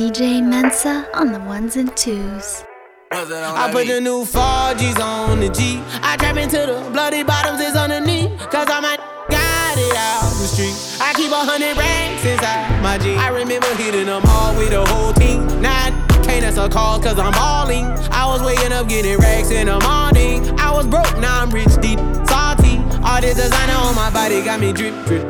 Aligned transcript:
DJ 0.00 0.42
Mensa 0.42 1.06
on 1.12 1.30
the 1.30 1.38
ones 1.40 1.76
and 1.76 1.94
twos. 1.94 2.64
I 3.12 3.68
put 3.70 3.86
the 3.86 4.00
new 4.00 4.24
4Gs 4.24 4.98
on 4.98 5.40
the 5.40 5.50
G. 5.50 5.78
I 6.00 6.16
trap 6.16 6.38
into 6.38 6.56
the 6.56 6.88
bloody 6.90 7.22
bottoms 7.22 7.60
is 7.60 7.76
underneath. 7.76 8.30
Cause 8.48 8.66
I'm 8.70 8.82
a 8.82 8.96
got 9.28 9.76
it 9.76 9.94
out 9.94 10.24
the 10.40 10.48
street. 10.48 10.72
I 11.04 11.12
keep 11.12 11.30
a 11.30 11.44
hundred 11.44 11.76
racks 11.76 12.24
inside 12.24 12.82
my 12.82 12.96
G. 12.96 13.14
I 13.14 13.28
remember 13.28 13.68
hitting 13.74 14.06
them 14.06 14.22
all 14.24 14.56
with 14.56 14.70
the 14.70 14.86
whole 14.86 15.12
team. 15.12 15.44
Now 15.60 15.92
can't 16.24 16.46
answer 16.46 16.66
calls 16.70 17.04
cause 17.04 17.18
I'm 17.18 17.32
balling. 17.32 17.84
I 18.08 18.24
was 18.24 18.40
waking 18.40 18.72
up 18.72 18.88
getting 18.88 19.18
racks 19.18 19.50
in 19.50 19.66
the 19.66 19.78
morning. 19.80 20.58
I 20.58 20.72
was 20.72 20.86
broke, 20.86 21.12
now 21.20 21.42
I'm 21.42 21.50
rich, 21.50 21.76
deep, 21.76 22.00
salty. 22.24 22.80
All 23.04 23.20
this 23.20 23.36
designer 23.36 23.76
on 23.76 23.94
my 23.94 24.08
body 24.08 24.42
got 24.42 24.60
me 24.60 24.72
drip, 24.72 24.94
drip. 25.04 25.28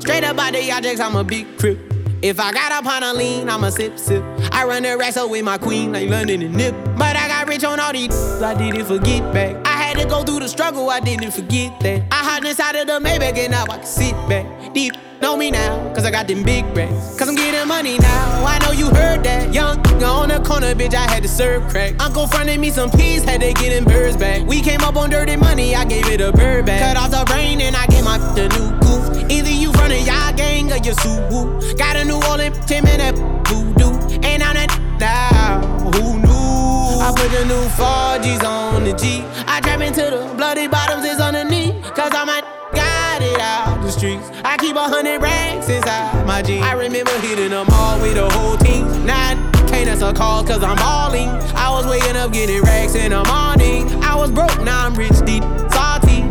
Straight 0.00 0.22
up 0.22 0.38
out 0.38 0.52
the 0.52 0.70
objects, 0.70 1.00
I'm 1.00 1.16
a 1.16 1.24
big 1.24 1.58
crip. 1.58 1.95
If 2.26 2.40
I 2.40 2.52
got 2.52 2.72
up 2.72 2.86
on 2.86 3.04
a 3.04 3.14
lean, 3.14 3.48
I'ma 3.48 3.68
sip, 3.68 4.00
sip. 4.00 4.20
I 4.50 4.64
run 4.64 4.82
the 4.82 4.98
up 4.98 5.30
with 5.30 5.44
my 5.44 5.58
queen, 5.58 5.92
like 5.92 6.10
London 6.10 6.42
and 6.42 6.56
Nip. 6.56 6.74
But 6.98 7.14
I 7.14 7.28
got 7.28 7.46
rich 7.46 7.62
on 7.62 7.78
all 7.78 7.92
these, 7.92 8.10
I 8.42 8.52
didn't 8.52 8.84
forget 8.86 9.32
back. 9.32 9.64
I 9.64 9.80
had 9.80 9.96
to 9.98 10.08
go 10.08 10.24
through 10.24 10.40
the 10.40 10.48
struggle, 10.48 10.90
I 10.90 10.98
didn't 10.98 11.30
forget 11.30 11.78
that. 11.82 12.02
I 12.10 12.24
hopped 12.24 12.44
inside 12.44 12.74
of 12.74 12.88
the 12.88 12.94
Maybach 12.94 13.38
and 13.38 13.52
now 13.52 13.62
I 13.70 13.76
can 13.76 13.86
sit 13.86 14.14
back. 14.28 14.74
Deep 14.74 14.94
know 15.20 15.36
me 15.36 15.52
now, 15.52 15.92
cause 15.94 16.04
I 16.04 16.10
got 16.10 16.26
them 16.26 16.42
big 16.42 16.64
racks. 16.76 17.16
Cause 17.16 17.28
I'm 17.28 17.36
getting 17.36 17.68
money 17.68 17.96
now, 17.98 18.44
I 18.44 18.58
know 18.58 18.72
you 18.72 18.86
heard 18.86 19.22
that. 19.24 19.54
Young, 19.54 19.78
on 20.02 20.28
the 20.28 20.40
corner, 20.40 20.74
bitch, 20.74 20.94
I 20.94 21.08
had 21.08 21.22
to 21.22 21.28
serve 21.28 21.68
crack. 21.68 21.94
Uncle 22.02 22.26
fronted 22.26 22.58
me 22.58 22.70
some 22.70 22.90
peas, 22.90 23.22
had 23.22 23.40
to 23.40 23.52
get 23.52 23.70
them 23.70 23.84
birds 23.84 24.16
back. 24.16 24.46
We 24.46 24.60
came 24.60 24.80
up 24.80 24.96
on 24.96 25.10
dirty 25.10 25.36
money, 25.36 25.76
I 25.76 25.84
gave 25.84 26.08
it 26.08 26.20
a 26.20 26.32
bird 26.32 26.66
back. 26.66 26.80
Cut 26.80 26.96
off 26.96 27.10
the 27.10 27.24
brain 27.32 27.60
and 27.60 27.76
I 27.76 27.86
gave 27.86 28.04
my 28.04 28.18
the 28.34 28.48
new 28.48 28.70
goof. 28.80 29.30
Either 29.30 29.50
you 29.50 29.65
run 29.86 29.96
a 29.96 30.04
y'all 30.04 30.32
gang 30.34 30.72
or 30.72 30.78
you 30.78 30.94
sue 30.94 31.20
woo. 31.30 31.60
Got 31.76 31.96
a 31.96 32.04
new 32.04 32.20
Orleans, 32.28 32.58
Tim 32.66 32.86
and 32.86 33.00
that 33.00 33.14
voodoo. 33.46 33.94
I'm 34.24 34.54
that 34.54 34.70
now, 34.98 35.60
who 35.92 36.18
knew? 36.18 37.00
I 37.00 37.12
put 37.14 37.30
the 37.30 37.44
new 37.46 37.62
4Gs 37.78 38.44
on 38.44 38.84
the 38.84 38.94
G. 38.94 39.22
I 39.46 39.60
trap 39.60 39.80
into 39.80 40.02
the 40.02 40.34
bloody 40.36 40.66
bottoms 40.66 41.04
is 41.04 41.20
underneath. 41.20 41.74
Cause 41.94 42.12
I'm 42.14 42.28
a 42.28 42.42
got 42.74 43.22
it 43.22 43.40
out 43.40 43.80
the 43.82 43.90
streets. 43.90 44.28
I 44.44 44.56
keep 44.56 44.74
a 44.74 44.82
hundred 44.82 45.22
racks 45.22 45.68
inside 45.68 46.26
my 46.26 46.42
jeans. 46.42 46.64
I 46.64 46.72
remember 46.72 47.16
hitting 47.20 47.50
them 47.50 47.66
all 47.70 48.00
with 48.00 48.14
the 48.14 48.28
whole 48.28 48.56
team. 48.56 48.84
Now 49.06 49.34
can't 49.68 49.88
answer 49.88 50.12
calls 50.12 50.48
cause 50.48 50.64
I'm 50.64 50.76
balling. 50.76 51.28
I 51.54 51.70
was 51.70 51.86
waking 51.86 52.16
up 52.16 52.32
getting 52.32 52.62
racks 52.62 52.94
in 52.96 53.10
the 53.10 53.22
morning. 53.24 54.02
I 54.02 54.16
was 54.16 54.30
broke, 54.32 54.60
now 54.62 54.86
I'm 54.86 54.94
rich, 54.94 55.18
deep, 55.24 55.44
salty. 55.70 56.22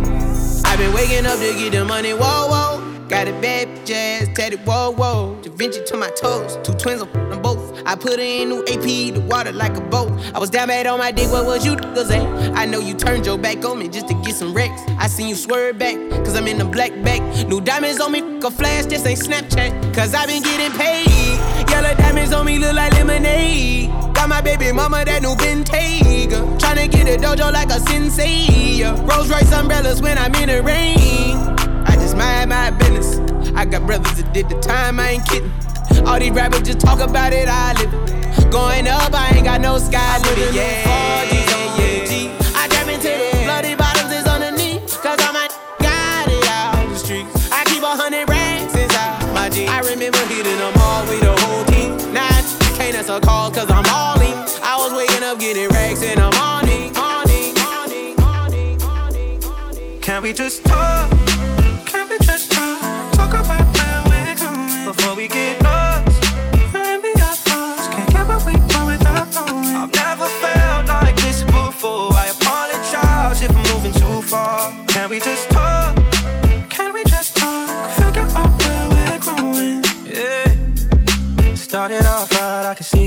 I've 0.68 0.78
been 0.78 0.94
waking 0.94 1.26
up 1.26 1.40
to 1.40 1.54
get 1.56 1.72
the 1.72 1.86
money, 1.86 2.12
whoa, 2.12 2.48
whoa. 2.50 2.65
Got 3.16 3.30
a 3.30 3.32
bad 3.40 3.86
jazz 3.86 4.28
tatted, 4.34 4.60
whoa, 4.66 4.92
whoa. 4.92 5.40
Da 5.42 5.50
Vinci 5.52 5.82
to 5.86 5.96
my 5.96 6.10
toes, 6.10 6.60
two 6.64 6.74
twins 6.74 7.02
on 7.02 7.10
them 7.30 7.42
both. 7.42 7.82
I 7.86 7.96
put 7.96 8.20
in 8.20 8.50
new 8.50 8.60
AP, 8.64 9.14
the 9.16 9.26
water 9.30 9.54
like 9.54 9.78
a 9.78 9.80
boat. 9.80 10.12
I 10.34 10.40
was 10.40 10.50
down 10.50 10.68
bad 10.68 10.86
on 10.86 11.00
my 11.00 11.14
dick, 11.14 11.32
what 11.32 11.46
was 11.46 11.66
you 11.66 11.78
niggas 11.78 12.12
at? 12.12 12.58
I 12.58 12.66
know 12.66 12.82
you 12.82 12.94
turned 12.94 13.26
your 13.26 13.38
back 13.38 13.64
on 13.64 13.80
me 13.80 13.88
just 13.88 14.10
to 14.10 14.16
get 14.16 14.36
some 14.36 14.54
wrecks. 14.54 14.82
I 15.00 15.08
seen 15.08 15.30
you 15.30 15.36
swerve 15.36 15.80
back, 15.80 15.96
cause 16.26 16.36
I'm 16.36 16.46
in 16.46 16.58
the 16.58 16.66
black 16.66 16.92
back. 17.06 17.22
New 17.48 17.62
diamonds 17.62 18.02
on 18.02 18.12
me, 18.12 18.20
a 18.20 18.52
flash, 18.52 18.88
this 18.88 19.06
ain't 19.06 19.20
Snapchat. 19.20 19.96
Cause 19.96 20.14
I 20.14 20.26
been 20.26 20.44
getting 20.44 20.78
paid. 20.78 21.70
Yellow 21.70 21.96
diamonds 21.96 22.34
on 22.34 22.46
me 22.46 22.60
look 22.60 22.76
like 22.76 22.92
lemonade. 22.96 23.92
Got 24.14 24.28
my 24.28 24.42
baby 24.42 24.74
mama 24.74 25.06
that 25.06 25.22
new 25.22 25.36
Bentayga. 25.36 26.60
Tryna 26.60 26.92
get 26.92 27.08
a 27.08 27.18
dojo 27.18 27.54
like 27.54 27.70
a 27.70 27.80
sensei. 27.80 28.84
Rolls 29.06 29.30
Royce 29.30 29.54
umbrellas 29.54 30.02
when 30.02 30.18
I'm 30.18 30.36
in 30.36 30.50
the 30.50 30.62
rain. 30.62 31.65
I 32.16 32.46
mind 32.46 32.50
my 32.50 32.72
business. 32.72 33.20
I 33.56 33.66
got 33.66 33.86
brothers 33.86 34.16
that 34.16 34.34
did 34.34 34.48
the 34.48 34.60
time, 34.60 35.00
I 35.00 35.20
ain't 35.20 35.28
kidding. 35.28 35.52
All 36.08 36.20
these 36.20 36.32
rappers 36.32 36.62
just 36.62 36.80
talk 36.80 37.00
about 37.00 37.34
it, 37.34 37.48
I 37.50 37.74
live 37.74 37.94
it. 37.94 38.52
Going 38.52 38.88
up, 38.88 39.14
I 39.14 39.36
ain't 39.36 39.44
got 39.44 39.60
no 39.60 39.78
sky 39.78 40.20
limit. 40.24 40.56
Yeah, 40.56 41.24
yeah, 41.28 41.76
yeah. 41.76 42.56
I 42.56 42.68
trap 42.70 42.88
into 42.88 43.12
the 43.12 43.44
bloody 43.44 43.76
bottoms 43.76 44.14
is 44.14 44.26
underneath. 44.26 45.02
Cause 45.02 45.20
I'm 45.20 45.36
a 45.36 45.48
got 45.84 46.28
it 46.32 46.48
out 46.48 46.88
the 46.88 46.96
streets. 46.96 47.52
I 47.52 47.64
keep 47.66 47.84
a 47.84 47.96
hundred 48.00 48.30
racks 48.30 48.76
inside 48.76 49.34
my 49.34 49.50
jeans. 49.50 49.70
I 49.70 49.80
remember 49.82 50.24
hitting 50.32 50.56
them 50.56 50.74
all 50.80 51.04
with 51.08 51.20
the 51.20 51.36
whole 51.44 51.66
team. 51.66 52.14
Now 52.14 52.28
I 52.32 52.42
can't 52.78 52.96
answer 52.96 53.20
calls 53.20 53.56
cause 53.56 53.70
I'm 53.70 53.86
all 53.92 54.20
in. 54.22 54.36
I 54.64 54.80
was 54.80 54.94
waking 54.96 55.24
up 55.24 55.40
getting 55.40 55.68
racks 55.70 56.02
in 56.02 56.16
the 56.16 56.32
morning. 56.40 56.96
morning, 56.96 57.52
morning, 57.60 58.16
morning, 58.24 58.78
morning, 58.80 59.40
morning. 59.44 60.00
Can 60.00 60.24
we 60.24 60.32
just 60.32 60.64
talk? 60.64 61.25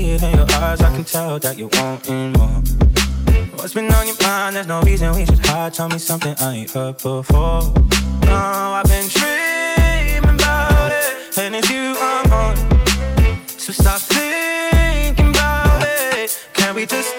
It 0.09 0.23
in 0.23 0.35
your 0.35 0.51
eyes. 0.51 0.81
I 0.81 0.93
can 0.93 1.03
tell 1.03 1.39
that 1.39 1.57
you're 1.57 1.69
wanting 1.73 2.33
more. 2.33 2.61
What's 3.55 3.73
been 3.73 3.91
on 3.91 4.07
your 4.07 4.15
mind? 4.21 4.55
There's 4.55 4.67
no 4.67 4.81
reason 4.81 5.13
we 5.15 5.25
should 5.25 5.45
hide. 5.45 5.73
Tell 5.73 5.89
me 5.89 5.99
something 5.99 6.35
I 6.39 6.55
ain't 6.55 6.71
heard 6.71 6.97
before. 6.97 7.61
No, 8.25 8.35
I've 8.77 8.85
been 8.85 9.07
dreaming 9.09 10.35
about 10.35 10.91
it, 10.91 11.37
and 11.37 11.55
it's 11.55 11.69
you 11.69 11.95
I'm 11.97 12.31
on. 12.31 12.55
So 13.47 13.71
stop 13.73 14.01
thinking 14.01 15.29
about 15.29 15.83
it. 15.83 16.47
Can 16.53 16.75
we 16.75 16.85
just 16.85 17.18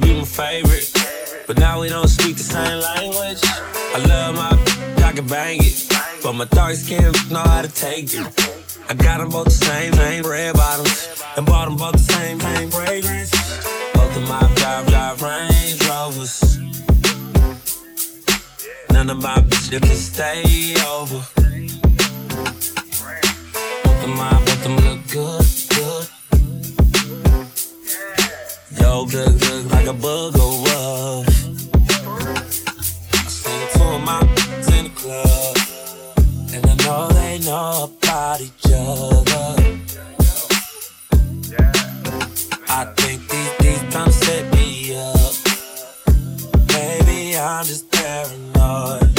To 0.00 0.06
be 0.06 0.14
my 0.14 0.24
favorite. 0.24 0.90
But 1.46 1.58
now 1.58 1.80
we 1.80 1.88
don't 1.88 2.08
speak 2.08 2.36
the 2.36 2.42
same 2.42 2.80
language. 2.80 3.40
I 3.94 4.04
love 4.06 4.34
my, 4.34 5.04
I 5.04 5.12
can 5.12 5.26
bang 5.26 5.58
it. 5.60 5.86
But 6.22 6.34
my 6.34 6.44
dark 6.46 6.74
skin 6.74 7.12
know 7.30 7.40
how 7.40 7.62
to 7.62 7.68
take 7.68 8.12
it. 8.14 8.26
I 8.88 8.94
got 8.94 9.18
them 9.18 9.30
both 9.30 9.46
the 9.46 9.50
same, 9.50 9.92
same 9.94 10.24
red 10.24 10.54
bottoms. 10.54 11.22
And 11.36 11.46
bought 11.46 11.66
them 11.66 11.76
both 11.76 11.92
the 11.92 11.98
same, 11.98 12.40
same 12.40 12.70
fragrance. 12.70 13.30
Both 13.94 14.16
of 14.16 14.28
my 14.28 14.40
drive, 14.56 14.86
drive 14.88 15.22
Range 15.22 15.88
Rovers. 15.88 16.58
None 18.90 19.10
of 19.10 19.22
my 19.22 19.36
bitches 19.36 19.80
can 19.80 19.96
stay 19.96 20.74
over. 20.86 21.22
Both 23.84 24.04
of 24.04 24.10
my, 24.10 24.32
both 24.44 24.50
of 24.50 24.62
them 24.62 24.76
look 24.76 25.08
good. 25.10 25.47
Yo, 28.88 29.04
good, 29.04 29.38
good, 29.38 29.70
like 29.70 29.86
a 29.86 29.92
booger 29.92 30.38
oh, 30.40 31.22
was. 31.22 31.38
club. 34.94 35.56
And 36.54 36.66
I 36.66 36.74
know 36.84 37.08
they 37.08 37.38
know 37.40 37.90
about 37.92 38.40
each 38.40 38.66
other. 38.72 39.48
I 42.66 42.84
think 42.96 43.28
these 43.28 43.52
these 43.58 43.82
to 43.92 44.10
set 44.10 44.50
me 44.54 44.96
up. 44.96 45.34
Maybe 46.72 47.36
I'm 47.36 47.66
just 47.66 47.90
paranoid. 47.90 49.18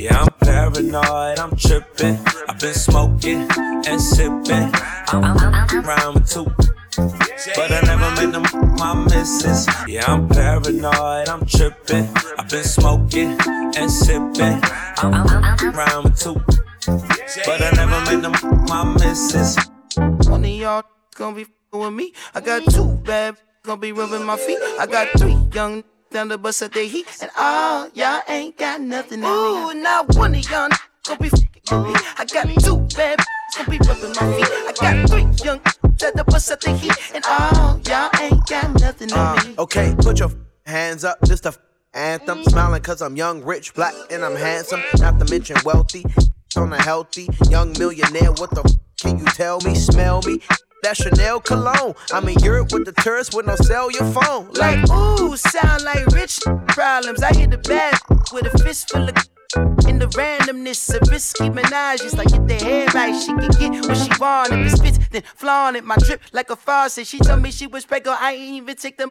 Yeah, 0.00 0.22
I'm 0.22 0.32
paranoid, 0.40 1.38
I'm 1.38 1.54
tripping. 1.54 2.35
I've 2.56 2.62
been 2.62 2.72
smoking 2.72 3.46
and 3.86 4.00
sipping. 4.00 4.72
I'm, 5.08 5.24
I'm 5.24 5.84
around 5.84 6.14
with 6.14 6.30
two. 6.30 6.44
But 7.54 7.70
I 7.70 7.82
never 7.84 8.10
met 8.16 8.32
them 8.32 8.76
my 8.78 8.94
missus. 8.94 9.66
Yeah, 9.86 10.10
I'm 10.10 10.26
paranoid, 10.26 11.28
I'm 11.28 11.44
tripping. 11.44 12.08
I've 12.38 12.48
been 12.48 12.64
smoking 12.64 13.36
and 13.76 13.90
sipping. 13.90 14.58
I'm, 14.96 15.12
I'm 15.12 15.74
around 15.74 16.04
with 16.04 16.18
two. 16.18 16.42
But 17.44 17.60
I 17.60 17.72
never 17.76 18.00
met 18.10 18.22
them 18.22 18.64
my 18.68 18.84
missus. 18.84 19.58
One 20.26 20.42
of 20.42 20.50
y'all 20.50 20.82
gonna 21.14 21.36
be 21.36 21.46
with 21.74 21.92
me. 21.92 22.14
I 22.34 22.40
got 22.40 22.64
two 22.72 22.88
bad 23.04 23.36
gonna 23.64 23.82
be 23.82 23.92
rubbing 23.92 24.24
my 24.24 24.38
feet. 24.38 24.60
I 24.80 24.86
got 24.90 25.08
three 25.18 25.36
young 25.52 25.84
down 26.10 26.28
the 26.28 26.38
bus 26.38 26.62
at 26.62 26.72
the 26.72 26.84
heat. 26.84 27.06
And 27.20 27.30
all 27.38 27.90
y'all 27.92 28.22
ain't 28.26 28.56
got 28.56 28.80
nothing 28.80 29.22
on 29.24 29.74
me. 29.74 29.78
Ooh, 29.78 29.82
not 29.82 30.16
one 30.16 30.34
of 30.34 30.50
y'all 30.50 30.70
gonna 31.04 31.20
be 31.20 31.28
with 31.28 31.42
me. 31.42 31.55
I 31.68 32.26
got 32.32 32.48
two 32.62 32.78
bad 32.96 33.18
gonna 33.56 33.70
be 33.70 33.78
rubbing 33.78 34.10
my 34.10 34.36
feet. 34.36 34.48
I 34.50 34.72
got 34.80 35.08
three 35.08 35.22
young 35.44 35.60
down 35.96 36.12
the 36.14 36.24
bus 36.26 36.50
at 36.50 36.60
the 36.60 36.76
heat. 36.76 36.92
And 37.14 37.24
all 37.26 37.80
y'all 37.88 38.10
ain't 38.20 38.46
got 38.46 38.80
nothing 38.80 39.12
on 39.12 39.36
me. 39.46 39.54
Uh, 39.56 39.62
okay, 39.62 39.94
put 39.98 40.18
your 40.18 40.30
hands 40.64 41.04
up. 41.04 41.20
This 41.20 41.40
the 41.40 41.56
anthem. 41.94 42.44
Smiling 42.44 42.82
cause 42.82 43.02
I'm 43.02 43.16
young, 43.16 43.42
rich, 43.42 43.74
black, 43.74 43.94
and 44.10 44.24
I'm 44.24 44.36
handsome. 44.36 44.82
Not 44.98 45.18
to 45.18 45.30
mention 45.30 45.56
wealthy. 45.64 46.04
On 46.56 46.72
a 46.72 46.82
healthy 46.82 47.28
young 47.50 47.72
millionaire. 47.78 48.32
What 48.32 48.50
the 48.50 48.62
f- 48.64 48.72
can 48.98 49.18
you 49.18 49.26
tell 49.26 49.60
me? 49.60 49.74
Smell 49.74 50.22
me? 50.22 50.40
That 50.82 50.96
Chanel 50.96 51.40
cologne. 51.40 51.94
I'm 52.12 52.28
in 52.28 52.38
Europe 52.38 52.72
with 52.72 52.84
the 52.84 52.92
tourists 53.02 53.34
with 53.34 53.46
no 53.46 53.56
your 53.90 54.04
phone. 54.12 54.50
Like, 54.52 54.88
ooh, 54.90 55.36
sound 55.36 55.84
like 55.84 56.06
rich 56.08 56.40
problems. 56.68 57.22
I 57.22 57.34
hit 57.34 57.50
the 57.50 57.58
bag 57.58 57.98
with 58.32 58.46
a 58.46 58.58
fist 58.58 58.90
full 58.90 59.08
of 59.08 59.14
in 59.88 59.98
the 59.98 60.06
randomness 60.14 60.94
of 60.94 61.08
risky 61.08 61.50
menages. 61.50 62.16
Like, 62.16 62.28
get 62.28 62.46
the 62.46 62.54
hair 62.64 62.86
right, 62.94 63.18
she 63.18 63.28
can 63.28 63.50
get 63.50 63.86
what 63.86 63.96
she 63.96 64.10
want. 64.20 64.52
If 64.52 64.72
it 64.72 64.76
spits, 64.76 64.98
then 65.10 65.22
flaunt 65.34 65.76
it. 65.76 65.84
My 65.84 65.96
drip 65.96 66.20
like 66.32 66.50
a 66.50 66.56
faucet. 66.56 67.06
She 67.06 67.18
told 67.18 67.42
me 67.42 67.50
she 67.50 67.66
was 67.66 67.84
pregnant, 67.84 68.20
I 68.20 68.32
ain't 68.32 68.56
even 68.56 68.76
take 68.76 68.98
them 68.98 69.10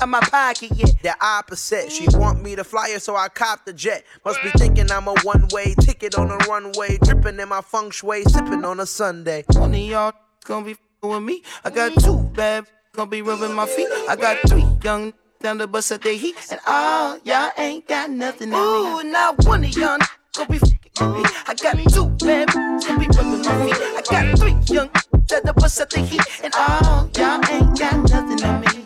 out 0.00 0.08
my 0.08 0.20
pocket 0.20 0.70
yet. 0.74 1.02
The 1.02 1.14
opposite. 1.20 1.90
She 1.90 2.06
want 2.12 2.42
me 2.42 2.56
to 2.56 2.64
fly 2.64 2.90
her, 2.92 2.98
so 2.98 3.16
I 3.16 3.28
cop 3.28 3.64
the 3.64 3.72
jet. 3.72 4.04
Must 4.24 4.42
be 4.42 4.50
thinking 4.50 4.90
I'm 4.90 5.08
a 5.08 5.14
one-way 5.22 5.74
ticket 5.80 6.16
on 6.16 6.30
a 6.30 6.36
runway, 6.48 6.98
dripping 7.02 7.40
in 7.40 7.48
my 7.48 7.60
feng 7.60 7.90
shui, 7.90 8.24
sipping 8.24 8.64
on 8.64 8.80
a 8.80 8.86
Sunday. 8.86 9.44
One 9.52 9.74
of 9.74 9.80
y'all 9.80 10.12
gonna 10.44 10.64
be 10.64 10.76
with 11.02 11.22
me. 11.22 11.42
I 11.64 11.70
got 11.70 11.94
two 12.00 12.18
bad 12.34 12.66
gonna 12.98 13.10
be 13.10 13.22
rubbing 13.22 13.54
my 13.54 13.66
feet. 13.66 13.88
I 14.08 14.16
got 14.16 14.38
three 14.48 14.66
young 14.82 15.12
down 15.40 15.58
the 15.58 15.66
bus 15.66 15.92
at 15.92 16.02
the 16.02 16.12
heat, 16.12 16.34
and 16.50 16.60
all 16.66 17.18
y'all 17.24 17.50
ain't 17.58 17.86
got 17.86 18.10
nothing 18.10 18.52
on 18.52 19.02
me. 19.04 19.08
Ooh, 19.08 19.12
not 19.12 19.44
one 19.46 19.64
of 19.64 19.76
y'all 19.76 19.98
gonna 20.34 20.48
be 20.48 20.58
with 20.58 20.72
me. 20.72 21.22
I 21.46 21.54
got 21.54 21.76
two 21.92 22.06
bad 22.26 22.48
gonna 22.48 22.98
be 22.98 23.06
rubbing 23.06 23.42
my 23.42 23.66
feet. 23.66 23.76
I 23.78 24.02
got 24.10 24.38
three 24.38 24.56
young 24.74 24.90
down 25.26 25.42
the 25.44 25.52
bus 25.54 25.80
at 25.80 25.90
the 25.90 26.00
heat, 26.00 26.22
and 26.42 26.52
all 26.56 27.08
y'all 27.16 27.40
ain't 27.50 27.78
got 27.78 27.96
me. 27.97 27.97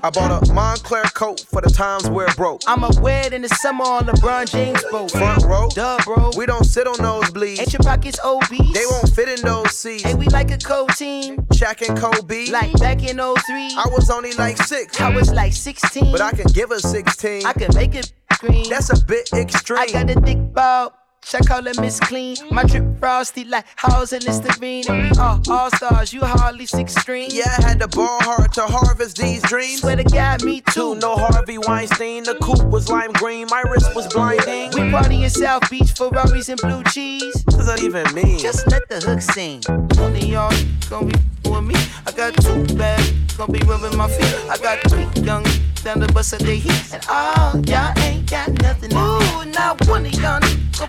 I 0.05 0.11
bought 0.11 0.33
a 0.43 0.45
Moncler 0.53 1.15
coat 1.15 1.45
for 1.49 1.61
the 1.61 1.71
times 1.71 2.11
where 2.11 2.27
it 2.27 2.37
broke. 2.37 2.63
I'm 2.67 2.83
a 2.83 2.91
wed 3.01 3.33
in 3.33 3.43
the 3.43 3.49
summer 3.49 3.85
on 3.85 4.07
LeBron 4.07 4.51
James 4.51 4.83
boat. 4.91 5.13
Front 5.13 5.45
row, 5.45 5.69
Duh, 5.73 5.97
bro. 6.05 6.33
we 6.37 6.45
don't 6.45 6.65
sit 6.65 6.89
on 6.89 6.97
nosebleeds. 6.97 7.61
Ain't 7.61 7.73
your 7.73 7.83
pockets 7.83 8.19
obese? 8.25 8.73
They 8.75 8.85
won't 8.91 9.09
fit 9.11 9.29
in 9.29 9.41
those 9.45 9.77
seats. 9.79 10.03
Hey, 10.03 10.15
we 10.15 10.27
like 10.27 10.51
a 10.51 10.59
co 10.59 10.89
team. 10.89 11.37
Shaq 11.53 11.89
and 11.89 11.97
Kobe. 11.97 12.47
Like 12.51 12.73
back 12.81 13.05
in 13.09 13.19
03. 13.19 13.77
I 13.77 13.89
was 13.93 14.11
only 14.11 14.33
like 14.33 14.57
six, 14.57 15.01
I 15.01 15.09
was 15.15 15.33
like 15.33 15.53
16. 15.53 16.11
but 16.11 16.21
I 16.21 16.33
can 16.33 16.47
give 16.53 16.71
her 16.71 16.81
16. 16.81 17.47
I 17.47 17.53
can 17.53 17.73
make 17.75 17.95
it 17.95 18.13
green. 18.41 18.69
That's 18.69 18.91
a 18.91 19.05
bit 19.05 19.33
extreme. 19.33 19.79
I 19.79 19.87
got 19.87 20.11
a 20.11 20.21
thick 20.21 20.53
bulb. 20.53 20.95
I 21.35 21.39
call 21.47 21.67
it 21.67 21.81
Miss 21.81 21.99
Clean. 21.99 22.37
My 22.51 22.63
drip 22.65 22.99
frosty 22.99 23.45
like 23.45 23.65
house 23.77 24.13
and 24.13 24.23
Listerine. 24.25 24.85
And 24.89 25.03
we 25.03 25.19
all 25.19 25.71
stars. 25.71 26.13
You 26.13 26.21
hardly 26.21 26.67
six 26.67 26.95
string. 26.95 27.31
yeah, 27.33 27.57
I 27.59 27.69
had 27.69 27.81
to 27.81 27.89
ball 27.89 28.21
hard 28.23 28.53
to 28.55 28.63
harvest 28.63 29.17
these 29.17 29.43
dreams. 29.43 29.81
Swear 29.81 29.97
to 29.97 30.05
God, 30.05 30.45
me 30.45 30.61
too. 30.61 30.95
No 30.97 31.17
Harvey 31.17 31.57
Weinstein. 31.59 32.25
The 32.25 32.35
coupe 32.35 32.65
was 32.65 32.91
lime 32.91 33.13
green. 33.13 33.47
My 33.51 33.63
wrist 33.63 33.95
was 33.95 34.13
blinding. 34.13 34.73
We 34.75 34.91
party 34.91 35.23
in 35.25 35.31
South 35.31 35.69
Beach, 35.71 35.93
Ferraris 35.93 36.49
and 36.51 36.61
blue 36.61 36.83
cheese. 36.85 37.35
What 37.47 37.57
does 37.57 37.67
that 37.67 37.83
even 37.83 38.13
mean? 38.15 38.39
Just 38.39 38.67
let 38.71 38.87
the 38.91 39.01
hook 39.01 39.23
sing. 39.23 39.63
One 40.01 40.15
of 40.15 40.23
y'all 40.25 40.53
gonna 40.91 41.07
be 41.07 41.51
with 41.51 41.65
me. 41.65 41.75
I 42.07 42.13
got 42.13 42.35
two 42.35 42.65
bad, 42.77 43.01
gonna 43.39 43.53
be 43.53 43.61
rubbing 43.61 43.97
my 43.97 44.09
feet. 44.09 44.51
I 44.51 44.59
got 44.59 44.79
three 44.91 45.07
young 45.25 45.45
down 45.83 45.99
the 45.99 46.13
bus 46.13 46.33
at 46.33 46.41
the 46.41 46.55
heat. 46.55 46.95
And 46.95 47.05
all 47.09 47.59
y'all 47.67 47.93
ain't 47.99 48.31
got 48.31 48.51
nothing. 48.63 48.93
Ooh, 48.93 49.45
not 49.51 49.85
one 49.89 50.07
of 50.07 50.15
y'all 50.15 50.41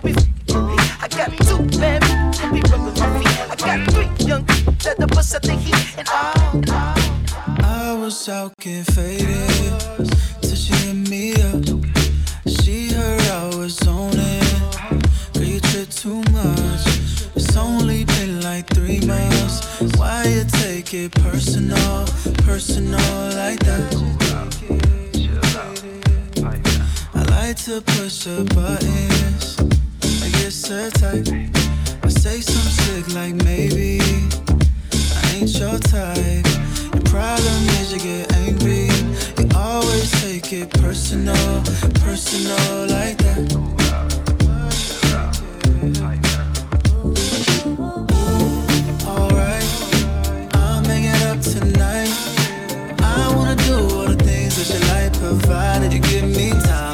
be 0.02 0.12
with 0.12 0.28
me. 0.48 0.76
I 1.02 1.08
got 1.10 1.30
two 1.46 1.58
bad, 1.78 2.02
gonna 2.38 2.52
be 2.52 2.60
rubbing 2.70 2.94
my 3.00 3.08
feet. 3.18 3.34
I 3.50 3.56
got 3.56 3.90
three 3.90 4.26
young 4.26 4.44
down 4.78 4.96
the 4.98 5.06
bus 5.08 5.30
the 5.30 5.52
heat. 5.52 5.98
And 5.98 6.08
all, 6.08 6.34
all. 6.72 6.94
I 7.64 7.96
was 7.98 8.28
out 8.28 8.56
getting 8.58 8.84
faded 8.84 10.10
till 10.40 10.56
she 10.56 10.74
hit 10.74 11.08
me 11.08 11.32
up. 11.34 11.64
She 12.46 12.92
heard 12.92 13.22
I 13.22 13.56
was 13.56 13.86
on 13.88 14.12
it. 14.14 15.34
Girl, 15.34 15.44
you 15.44 15.60
trip 15.60 15.88
too 15.90 16.22
much. 16.30 16.86
It's 17.34 17.56
only 17.56 18.04
been 18.04 18.42
like 18.42 18.66
three 18.68 19.00
months. 19.00 19.80
Why 19.96 20.24
you 20.24 20.44
take 20.44 20.94
it 20.94 21.12
personal, 21.12 22.06
personal 22.44 23.00
like 23.34 23.58
that? 23.60 24.23
Like 27.48 27.56
to 27.56 27.82
push 27.82 28.24
the 28.24 28.42
buttons. 28.54 29.58
I 30.22 30.28
get 30.38 30.50
so 30.50 30.88
tight. 31.00 31.28
I 32.02 32.08
say 32.08 32.40
some 32.40 32.68
slick 32.72 33.06
like 33.14 33.34
maybe. 33.34 34.00
I 35.18 35.36
ain't 35.36 35.52
your 35.58 35.78
type. 35.78 36.46
Your 36.94 37.02
problem 37.12 37.60
is 37.80 37.92
you 37.92 38.00
get 38.00 38.32
angry. 38.44 38.88
You 39.36 39.46
always 39.54 40.10
take 40.22 40.54
it 40.54 40.70
personal, 40.80 41.62
personal 42.00 42.86
like 42.88 43.18
that. 43.18 43.44
Tonight. 51.42 52.10
I 53.02 53.32
wanna 53.36 53.56
do 53.56 53.74
all 53.74 54.06
the 54.06 54.16
things 54.24 54.56
that 54.56 54.68
you 54.72 54.80
like, 54.92 55.12
provided 55.12 55.92
you 55.92 56.00
give 56.00 56.24
me 56.24 56.50
time. 56.50 56.93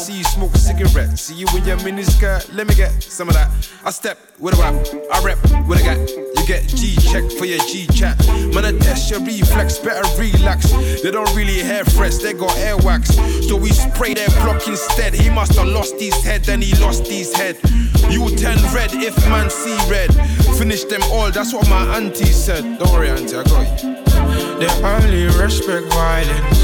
See 0.00 0.18
you 0.18 0.24
smoke 0.24 0.56
cigarettes. 0.56 1.20
See 1.20 1.34
you 1.34 1.46
in 1.54 1.64
your 1.64 1.76
miniskirt. 1.78 2.54
Let 2.54 2.66
me 2.66 2.74
get 2.74 3.02
some 3.02 3.28
of 3.28 3.34
that. 3.34 3.50
I 3.84 3.90
step 3.90 4.18
with 4.38 4.54
a 4.54 4.60
rap. 4.60 4.74
I 5.12 5.22
rep 5.22 5.38
with 5.68 5.80
a 5.80 5.84
guy. 5.84 5.98
You 6.40 6.46
get 6.46 6.66
G 6.68 6.96
check 6.96 7.30
for 7.38 7.44
your 7.44 7.58
G 7.68 7.86
chat. 7.88 8.16
Man, 8.54 8.64
I 8.64 8.72
test 8.78 9.10
your 9.10 9.20
reflex. 9.20 9.78
Better 9.78 10.08
relax. 10.18 10.72
They 11.02 11.10
don't 11.10 11.28
really 11.36 11.60
hair 11.60 11.84
fresh. 11.84 12.16
They 12.16 12.32
got 12.32 12.56
air 12.56 12.78
wax. 12.78 13.14
So 13.46 13.56
we 13.56 13.70
spray 13.70 14.14
their 14.14 14.30
block 14.40 14.66
instead. 14.66 15.12
He 15.12 15.28
must 15.28 15.54
have 15.56 15.68
lost 15.68 16.00
his 16.00 16.16
head. 16.24 16.44
Then 16.44 16.62
he 16.62 16.74
lost 16.80 17.06
his 17.06 17.34
head. 17.34 17.58
You 18.08 18.34
turn 18.36 18.58
red 18.72 18.94
if 18.94 19.16
man 19.28 19.50
see 19.50 19.76
red. 19.90 20.14
Finish 20.56 20.84
them 20.84 21.02
all. 21.12 21.30
That's 21.30 21.52
what 21.52 21.68
my 21.68 21.96
auntie 21.96 22.24
said. 22.32 22.78
Don't 22.78 22.90
worry, 22.90 23.10
auntie. 23.10 23.36
I 23.36 23.44
got 23.44 23.82
you. 23.82 24.00
They 24.58 24.70
only 24.82 25.26
respect 25.38 25.92
violence. 25.92 26.60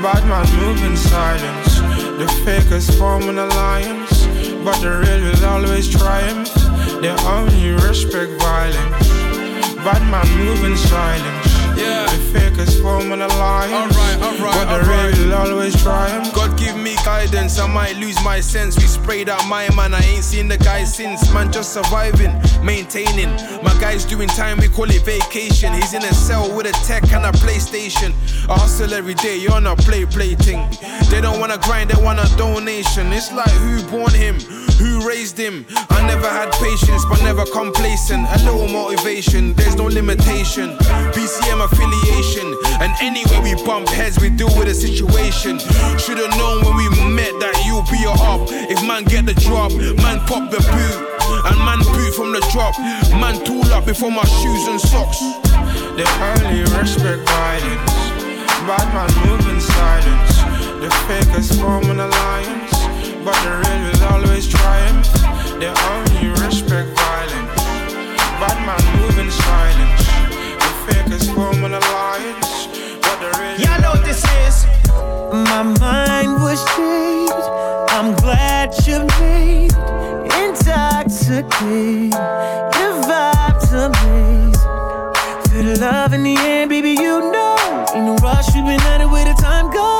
Bad 0.00 0.24
man 0.28 0.46
move 0.60 0.82
in 0.84 0.96
silence. 0.96 1.79
The 2.20 2.28
fakers 2.44 2.90
form 2.98 3.30
an 3.30 3.38
alliance, 3.38 4.26
but 4.62 4.78
the 4.82 4.90
real 4.90 5.22
will 5.22 5.44
always 5.46 5.88
triumph. 5.88 6.52
They 7.00 7.08
only 7.26 7.70
respect 7.70 8.32
violence. 8.32 9.08
Bad 9.76 10.02
man 10.10 10.28
move 10.36 10.62
in 10.64 10.76
silence. 10.76 11.49
Yeah. 11.80 12.04
The 12.06 12.38
fakers 12.38 12.80
form 12.80 13.12
an 13.12 13.22
alliance, 13.22 13.96
Alright, 13.96 14.22
alright, 14.22 14.54
but 14.54 14.64
the 14.66 14.90
alright. 14.92 15.16
real 15.16 15.34
always 15.34 15.82
triumph. 15.82 16.32
God 16.34 16.58
give 16.58 16.76
me 16.76 16.94
guidance, 17.04 17.58
I 17.58 17.66
might 17.66 17.96
lose 17.96 18.22
my 18.22 18.40
sense. 18.40 18.76
We 18.76 18.84
sprayed 18.84 19.28
out 19.28 19.46
my 19.48 19.68
man, 19.74 19.94
I 19.94 20.00
ain't 20.02 20.24
seen 20.24 20.48
the 20.48 20.58
guy 20.58 20.84
since. 20.84 21.32
Man, 21.32 21.50
just 21.50 21.72
surviving, 21.72 22.32
maintaining. 22.62 23.30
My 23.62 23.74
guy's 23.80 24.04
doing 24.04 24.28
time, 24.28 24.58
we 24.58 24.68
call 24.68 24.90
it 24.90 25.02
vacation. 25.04 25.72
He's 25.72 25.94
in 25.94 26.02
a 26.04 26.12
cell 26.14 26.54
with 26.54 26.66
a 26.66 26.72
tech 26.86 27.10
and 27.12 27.24
a 27.24 27.32
PlayStation. 27.38 28.12
I 28.48 28.58
hustle 28.58 28.92
every 28.92 29.14
day, 29.14 29.36
you're 29.38 29.52
on 29.52 29.66
a 29.66 29.76
play 29.76 30.04
play 30.04 30.34
thing. 30.34 30.68
They 31.10 31.20
don't 31.20 31.40
wanna 31.40 31.58
grind, 31.58 31.90
they 31.90 32.02
want 32.02 32.20
a 32.20 32.36
donation. 32.36 33.12
It's 33.12 33.32
like 33.32 33.50
who 33.50 33.82
born 33.90 34.12
him? 34.12 34.36
Who 34.80 35.06
raised 35.06 35.36
him? 35.36 35.66
I 35.90 36.00
never 36.06 36.26
had 36.26 36.50
patience, 36.52 37.04
but 37.04 37.20
never 37.22 37.44
complacent. 37.44 38.26
A 38.32 38.38
little 38.48 38.66
motivation, 38.66 39.52
there's 39.52 39.76
no 39.76 39.84
limitation. 39.84 40.72
BCM 41.12 41.60
affiliation, 41.60 42.48
and 42.80 42.90
anywhere 43.02 43.42
we 43.42 43.54
bump 43.64 43.88
heads, 43.90 44.18
we 44.18 44.30
deal 44.30 44.48
with 44.56 44.68
a 44.68 44.74
situation. 44.74 45.58
Should've 46.00 46.32
known 46.40 46.64
when 46.64 46.76
we 46.80 46.88
met 47.12 47.36
that 47.44 47.60
you'll 47.68 47.84
be 47.92 48.00
a 48.08 48.14
up. 48.24 48.48
If 48.72 48.80
man 48.88 49.04
get 49.04 49.26
the 49.26 49.34
drop, 49.34 49.70
man 50.00 50.24
pop 50.24 50.50
the 50.50 50.64
boot, 50.64 50.96
and 51.44 51.58
man 51.60 51.84
boot 51.92 52.14
from 52.16 52.32
the 52.32 52.40
drop. 52.48 52.72
Man 53.20 53.36
tool 53.44 53.68
up 53.76 53.84
before 53.84 54.10
my 54.10 54.24
shoes 54.40 54.64
and 54.66 54.80
socks. 54.80 55.20
They 55.92 56.08
only 56.32 56.64
respect 56.80 57.20
violence. 57.28 57.92
Bad 58.64 58.88
man 58.96 59.12
move 59.28 59.44
in 59.52 59.60
silence. 59.60 60.40
The 60.80 60.88
fakers 61.04 61.52
form 61.60 61.84
an 61.90 62.00
alliance, 62.00 62.59
but 63.24 63.36
the 63.44 63.52
real 63.60 63.80
will 63.86 64.04
always 64.12 64.48
triumph. 64.48 65.06
They 65.60 65.68
only 65.92 66.28
respect 66.40 66.88
violence. 66.96 67.62
Bad 68.40 68.58
man 68.64 68.82
move 68.96 69.18
in 69.18 69.30
silence. 69.30 70.04
The 70.62 70.70
fakers 70.86 71.28
form 71.30 71.64
an 71.64 71.74
alliance, 71.74 72.66
but 73.02 73.16
the 73.20 73.28
real. 73.38 73.60
Y'all 73.60 73.80
know 73.80 73.90
what 73.90 74.04
this 74.04 74.24
is. 74.44 74.66
My 75.32 75.62
mind 75.62 76.42
was 76.42 76.64
changed. 76.76 77.46
I'm 77.92 78.14
glad 78.16 78.72
you 78.86 79.04
made 79.20 79.72
intoxicated. 80.40 82.14
Your 82.78 82.94
vibe's 83.04 83.72
amazing. 83.72 84.54
Feel 85.50 85.64
the 85.64 85.78
love 85.80 86.12
in 86.14 86.22
the 86.22 86.36
air, 86.38 86.66
baby. 86.66 86.90
You 86.90 87.20
know, 87.32 87.84
ain't 87.94 88.06
no 88.06 88.16
rush. 88.22 88.46
We've 88.54 88.64
been 88.64 88.80
at 88.80 89.02
it 89.02 89.10
where 89.10 89.26
the 89.26 89.34
time 89.34 89.70
goes. 89.70 89.99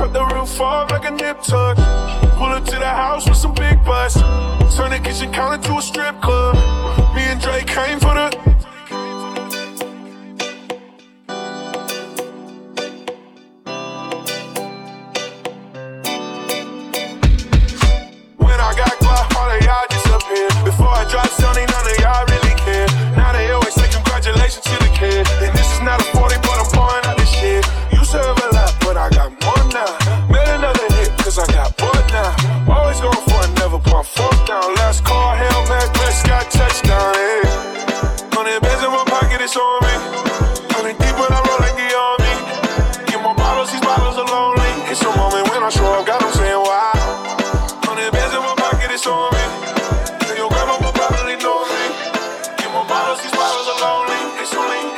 Cut 0.00 0.14
the 0.14 0.24
roof 0.34 0.58
off 0.62 0.90
like 0.90 1.04
a 1.04 1.10
nip 1.10 1.42
tuck. 1.42 1.76
Pull 2.38 2.46
up 2.46 2.64
to 2.64 2.70
the 2.70 2.88
house 2.88 3.28
with 3.28 3.36
some 3.36 3.52
big 3.52 3.84
butts. 3.84 4.14
Turn 4.74 4.92
the 4.92 4.98
kitchen 4.98 5.30
counter 5.30 5.62
to 5.68 5.76
a 5.76 5.82
strip 5.82 6.18
club. 6.22 6.54
Me 7.14 7.20
and 7.20 7.38
Drake 7.38 7.66
came 7.66 8.00
for 8.00 8.14
the. 8.14 8.30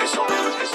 It's 0.05 0.17
on, 0.17 0.27
it's 0.61 0.72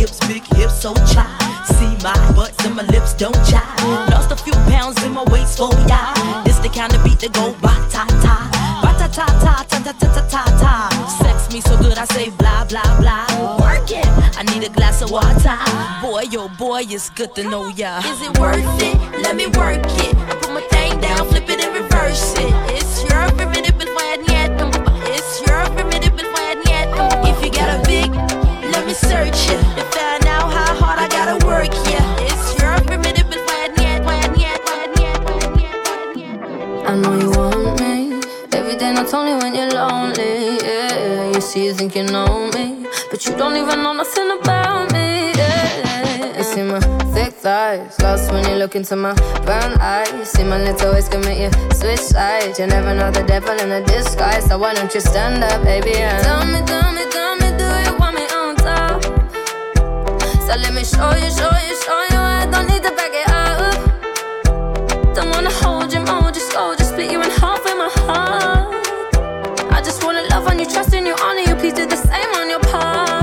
hips, 0.00 0.18
big 0.26 0.42
hips, 0.56 0.80
so 0.80 0.94
cha. 1.12 1.24
See 1.76 1.92
my 2.02 2.16
butts 2.32 2.64
and 2.64 2.74
my 2.74 2.84
lips 2.84 3.12
don't 3.14 3.36
cha. 3.48 3.62
Lost 4.10 4.32
a 4.32 4.36
few 4.36 4.56
pounds 4.72 4.96
in 5.04 5.12
my 5.12 5.24
waist, 5.24 5.58
oh 5.60 5.76
yeah. 5.86 6.42
This 6.44 6.58
the 6.58 6.68
kind 6.68 6.92
of 6.94 7.04
beat 7.04 7.20
that 7.20 7.32
go 7.32 7.52
ba 7.60 7.74
ta 7.92 8.04
ta. 8.24 8.36
Ba 8.82 8.90
ta 8.98 9.06
ta 9.16 9.26
ta 9.44 9.54
ta 9.68 9.78
ta 9.84 9.92
ta 9.92 10.08
ta 10.16 10.22
ta 10.32 10.42
ta. 10.62 10.72
Sex 11.20 11.52
me 11.52 11.60
so 11.60 11.76
good, 11.76 11.98
I 11.98 12.06
say 12.16 12.30
blah 12.40 12.64
blah 12.64 12.90
blah. 13.00 13.26
Work 13.60 13.90
it. 13.92 14.08
I 14.40 14.42
need 14.50 14.64
a 14.64 14.72
glass 14.72 15.02
of 15.02 15.10
water. 15.10 15.58
Boy, 16.00 16.24
yo, 16.32 16.48
boy, 16.48 16.82
it's 16.88 17.10
good 17.10 17.34
to 17.34 17.42
know 17.44 17.68
ya. 17.68 18.00
Is 18.00 18.22
it 18.26 18.38
worth 18.38 18.82
it? 18.88 18.96
Let 19.22 19.36
me 19.36 19.46
work 19.60 19.84
it. 19.84 20.14
I 20.16 20.34
put 20.40 20.50
my 20.56 20.64
thing 20.72 20.98
down, 21.00 21.28
flip 21.28 21.48
it 21.48 21.60
and 21.60 21.72
reverse 21.76 22.32
it. 22.40 22.52
It's 22.72 23.04
your 23.04 23.28
primitive, 23.36 23.76
it's 23.76 23.92
why 23.92 24.16
them. 24.56 24.70
It's 25.12 25.32
your 25.44 25.60
primitive, 25.76 26.14
it's 26.16 26.30
why 26.32 26.56
them. 26.64 26.88
If 27.28 27.44
you 27.44 27.50
got 27.52 27.68
a 27.76 27.78
big, 27.86 27.99
let 28.90 29.02
me 29.02 29.08
search 29.08 29.50
it 29.50 29.60
to 29.76 29.84
find 29.96 30.26
out 30.26 30.52
how 30.52 30.74
hard 30.74 30.98
I 30.98 31.08
gotta 31.08 31.46
work. 31.46 31.70
Yeah, 31.88 32.26
it's 32.26 32.60
your 32.60 32.74
primitive, 32.86 33.28
but 33.28 33.38
when 33.46 33.58
I 33.60 33.68
need, 33.78 34.04
why 34.04 34.14
I 34.14 34.28
need, 34.34 34.58
why 34.66 34.76
I 34.82 34.88
need, 34.96 35.16
why 35.24 35.34
I 35.34 35.54
need, 35.54 35.76
why 35.84 36.56
I 36.56 36.74
need. 36.74 36.86
I 36.86 36.96
know 36.96 37.14
you 37.22 37.30
want 37.30 37.80
me. 37.80 38.20
Every 38.52 38.76
day, 38.76 38.92
not 38.92 39.12
only 39.14 39.34
when 39.34 39.54
you're 39.54 39.70
lonely. 39.70 40.58
Yeah, 40.58 41.32
you 41.34 41.40
see, 41.40 41.66
you 41.66 41.74
think 41.74 41.94
you 41.94 42.02
know 42.04 42.50
me, 42.54 42.86
but 43.10 43.24
you 43.26 43.36
don't 43.36 43.56
even 43.56 43.80
know 43.82 43.92
nothing 43.92 44.30
about 44.40 44.92
me. 44.92 45.32
Yeah, 45.38 46.38
you 46.38 46.42
see 46.42 46.62
my 46.62 46.80
thick 47.14 47.34
thighs, 47.34 47.96
lost 48.00 48.32
when 48.32 48.44
you 48.48 48.56
look 48.56 48.74
into 48.74 48.96
my 48.96 49.14
brown 49.44 49.80
eyes. 49.80 50.10
You 50.12 50.24
See 50.24 50.42
my 50.42 50.60
little 50.62 50.92
ways 50.92 51.08
can 51.08 51.20
make 51.20 51.38
you 51.38 51.50
switch 51.74 52.00
sides. 52.00 52.58
You 52.58 52.66
never 52.66 52.92
know 52.94 53.12
the 53.12 53.22
devil 53.22 53.56
in 53.56 53.70
a 53.70 53.84
disguise, 53.86 54.46
so 54.46 54.58
why 54.58 54.74
don't 54.74 54.92
you 54.92 55.00
stand 55.00 55.44
up, 55.44 55.62
baby? 55.62 55.94
And 55.94 56.24
tell 56.24 56.44
me, 56.44 56.60
tell 56.66 56.92
me, 56.92 57.04
tell 57.10 57.36
me, 57.36 57.39
So 60.50 60.56
let 60.56 60.74
me 60.74 60.82
show 60.82 61.14
you, 61.14 61.30
show 61.30 61.56
you, 61.64 61.76
show 61.80 62.02
you. 62.10 62.18
I 62.18 62.44
don't 62.50 62.66
need 62.66 62.82
to 62.82 62.90
back 62.90 63.12
it 63.14 63.30
up. 63.30 65.14
Don't 65.14 65.30
wanna 65.30 65.48
hold 65.48 65.92
you, 65.92 66.00
mold 66.00 66.34
you, 66.34 66.42
slow, 66.42 66.74
just 66.74 66.90
split 66.90 67.12
you 67.12 67.22
in 67.22 67.30
half 67.30 67.62
with 67.62 67.76
my 67.76 67.88
heart. 68.02 68.74
I 69.72 69.80
just 69.80 70.02
wanna 70.02 70.22
love 70.22 70.48
on 70.48 70.58
you, 70.58 70.66
trust 70.66 70.92
in 70.92 71.06
you, 71.06 71.14
honor 71.22 71.42
you. 71.48 71.54
Please 71.54 71.74
do 71.74 71.86
the 71.86 71.94
same 71.94 72.34
on 72.34 72.50
your 72.50 72.58
part. 72.58 73.19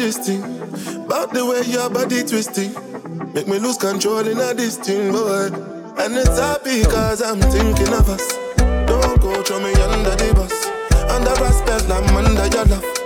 about 0.00 1.30
the 1.34 1.44
way 1.44 1.60
your 1.70 1.90
body 1.90 2.22
twisting. 2.22 2.72
Make 3.34 3.46
me 3.46 3.58
lose 3.58 3.76
control 3.76 4.26
in 4.26 4.38
a 4.38 4.54
thing, 4.54 5.12
boy. 5.12 5.48
And 6.00 6.16
it's 6.16 6.38
happy 6.38 6.84
cause 6.84 7.20
I'm 7.20 7.38
thinking 7.38 7.92
of 7.92 8.08
us. 8.08 8.26
Don't 8.86 9.20
go 9.20 9.42
throw 9.42 9.60
me 9.60 9.74
under 9.74 10.16
the 10.16 10.32
bus. 10.34 10.66
Under 11.10 11.32
respect, 11.44 11.90
I'm 11.90 12.16
under 12.16 12.46
your 12.46 12.64
love. 12.64 12.99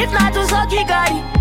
If 0.00 0.10
not 0.12 0.32
tu 0.32 0.42
só 0.48 0.64
guy. 0.86 1.39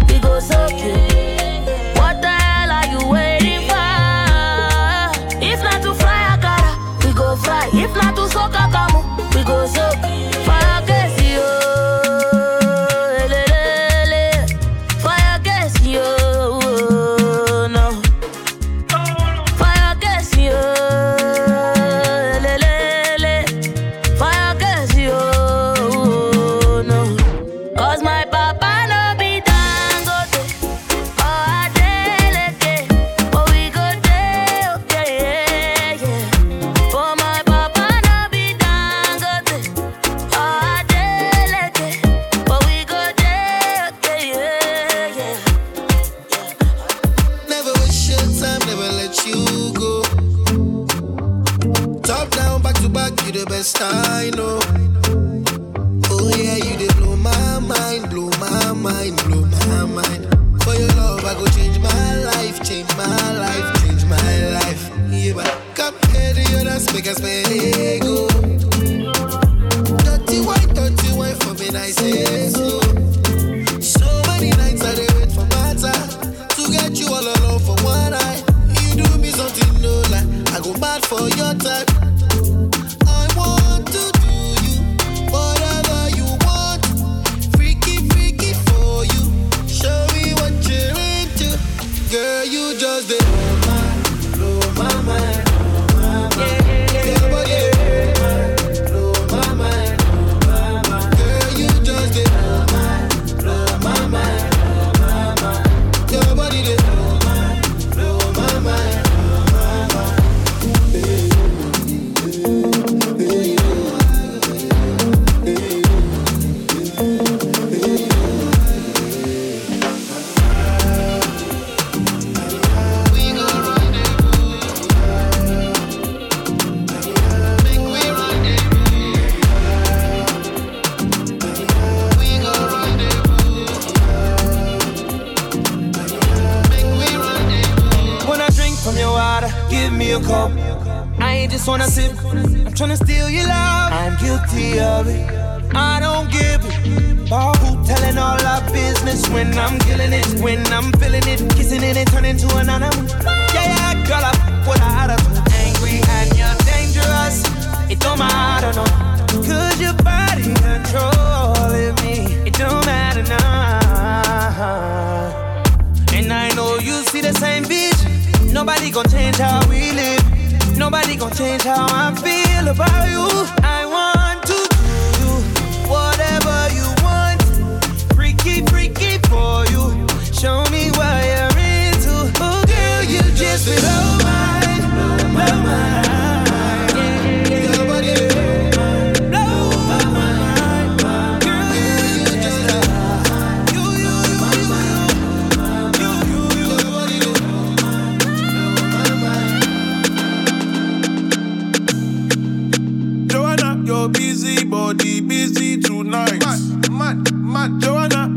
Your 203.99 204.09
busy 204.09 204.63
body 204.63 205.19
busy 205.19 205.77
tonight. 205.77 206.39
Mad, 206.39 206.89
mad, 206.89 207.33
mad. 207.33 207.81
Joanna, 207.81 208.29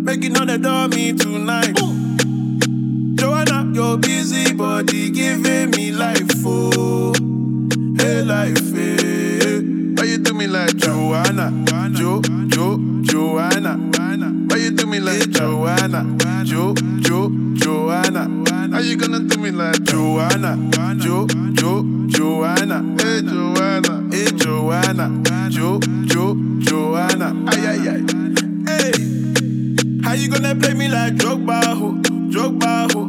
making 0.00 0.36
all 0.36 0.46
the 0.46 0.58
dummy 0.58 1.12
tonight. 1.12 1.76
Joanna, 3.14 3.70
your 3.72 3.96
busy 3.98 4.52
body 4.54 5.10
giving 5.10 5.70
me 5.70 5.92
life, 5.92 6.30
oh, 6.44 7.14
hey 7.96 8.22
life, 8.22 8.74
hey. 8.74 9.60
Why 9.94 10.04
you 10.04 10.18
do 10.18 10.34
me 10.34 10.48
like 10.48 10.76
Joanna, 10.76 11.52
Jo, 11.92 12.20
Jo, 12.48 12.78
Joanna? 13.02 13.76
Why 14.48 14.56
you 14.56 14.72
do 14.72 14.86
me 14.86 14.98
like 14.98 15.30
Joanna, 15.30 16.02
Jo, 16.44 16.74
Jo, 16.98 17.30
Joanna? 17.54 18.28
How 18.72 18.80
you 18.80 18.96
gonna 18.96 19.20
do 19.20 19.38
me 19.38 19.52
like 19.52 19.84
Joanna, 19.84 20.56
Jo, 20.98 21.28
Jo, 21.52 21.84
Joanna? 22.08 22.61
How 30.12 30.18
you 30.18 30.28
gonna 30.28 30.54
play 30.54 30.74
me 30.74 30.88
like 30.88 31.14
Drogba, 31.14 31.64
ho, 31.64 31.92
Drogba, 32.28 32.92
ho? 32.92 33.00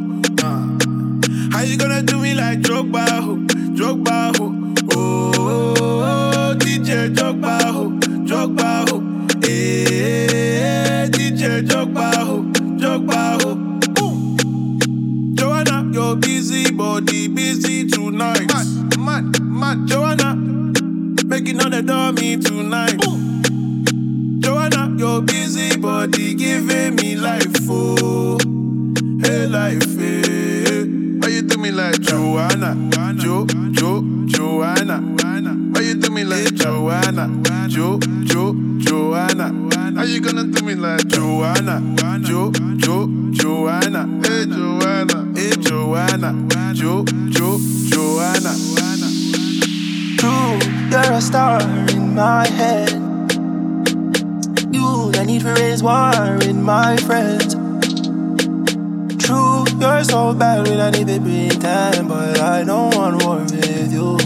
Uh. 0.42 1.54
How 1.54 1.60
you 1.60 1.76
gonna 1.76 2.02
do 2.02 2.18
me 2.18 2.32
like 2.32 2.60
Drogba, 2.60 3.06
ho, 3.06 3.36
Drogba, 3.76 4.34
ho? 4.38 4.46
Oh, 4.94 5.32
oh, 5.36 5.74
oh, 5.76 6.54
DJ 6.56 7.14
Drogba, 7.14 7.60
ho, 7.60 7.90
Drogba, 8.24 8.88
ho. 8.88 9.02
Eh, 9.46 11.06
DJ 11.10 11.68
Drogba, 11.68 12.10
ho, 12.24 12.42
Drogba, 12.80 13.42
ho. 13.42 13.50
Ooh. 14.02 15.34
Joanna, 15.34 15.90
your 15.92 16.16
busy 16.16 16.70
body 16.70 17.28
busy 17.28 17.86
tonight. 17.86 18.48
Mad, 18.48 18.98
mad, 18.98 19.42
mad. 19.42 19.86
Joanna, 19.86 20.36
making 21.26 21.60
all 21.60 21.68
the 21.68 21.82
dummy 21.82 22.38
tonight. 22.38 22.98
Joanna, 24.44 24.94
your 24.98 25.22
busy 25.22 25.74
body 25.78 26.34
giving 26.34 26.96
me 26.96 27.16
life, 27.16 27.46
oh, 27.70 28.38
hey 29.22 29.46
life, 29.46 29.98
hey. 29.98 30.84
Why 31.18 31.28
you 31.28 31.42
do 31.42 31.56
me 31.56 31.70
like 31.70 31.98
Joanna, 32.02 32.76
Jo, 33.16 33.46
Jo, 33.72 34.02
Joanna? 34.26 35.00
Why 35.72 35.80
you 35.80 35.94
do 35.94 36.10
me 36.10 36.24
like 36.24 36.52
Joanna, 36.54 37.28
Jo, 37.68 37.98
Jo, 38.24 38.54
Joanna? 38.78 39.48
How 39.96 40.04
you 40.04 40.20
gonna 40.20 40.44
do 40.44 40.62
me 40.62 40.74
like 40.74 41.06
Joanna, 41.08 41.80
Jo, 42.20 42.52
Jo, 42.76 43.08
Joanna? 43.30 44.06
Hey 44.28 44.44
Joanna, 44.44 45.32
hey 45.34 45.52
Joanna, 45.56 46.34
Jo, 46.74 47.02
Jo, 47.30 47.58
Joanna. 47.88 48.52
True, 50.18 50.58
you're 50.90 51.12
a 51.14 51.20
star 51.22 51.62
in 51.88 52.14
my 52.14 52.46
head. 52.46 53.03
The 54.94 55.24
need 55.26 55.42
for 55.42 55.54
raise 55.54 55.82
war 55.82 56.38
in 56.42 56.62
my 56.62 56.96
friends. 56.98 57.54
True, 59.24 59.64
you're 59.80 60.04
so 60.04 60.32
bad 60.34 60.68
we 60.68 60.76
don't 60.76 60.92
need 60.96 61.08
to 61.08 61.18
pretend, 61.20 62.08
but 62.08 62.40
I 62.40 62.62
don't 62.64 62.94
want 62.94 63.22
war 63.24 63.38
with 63.38 63.92
you 63.92 64.16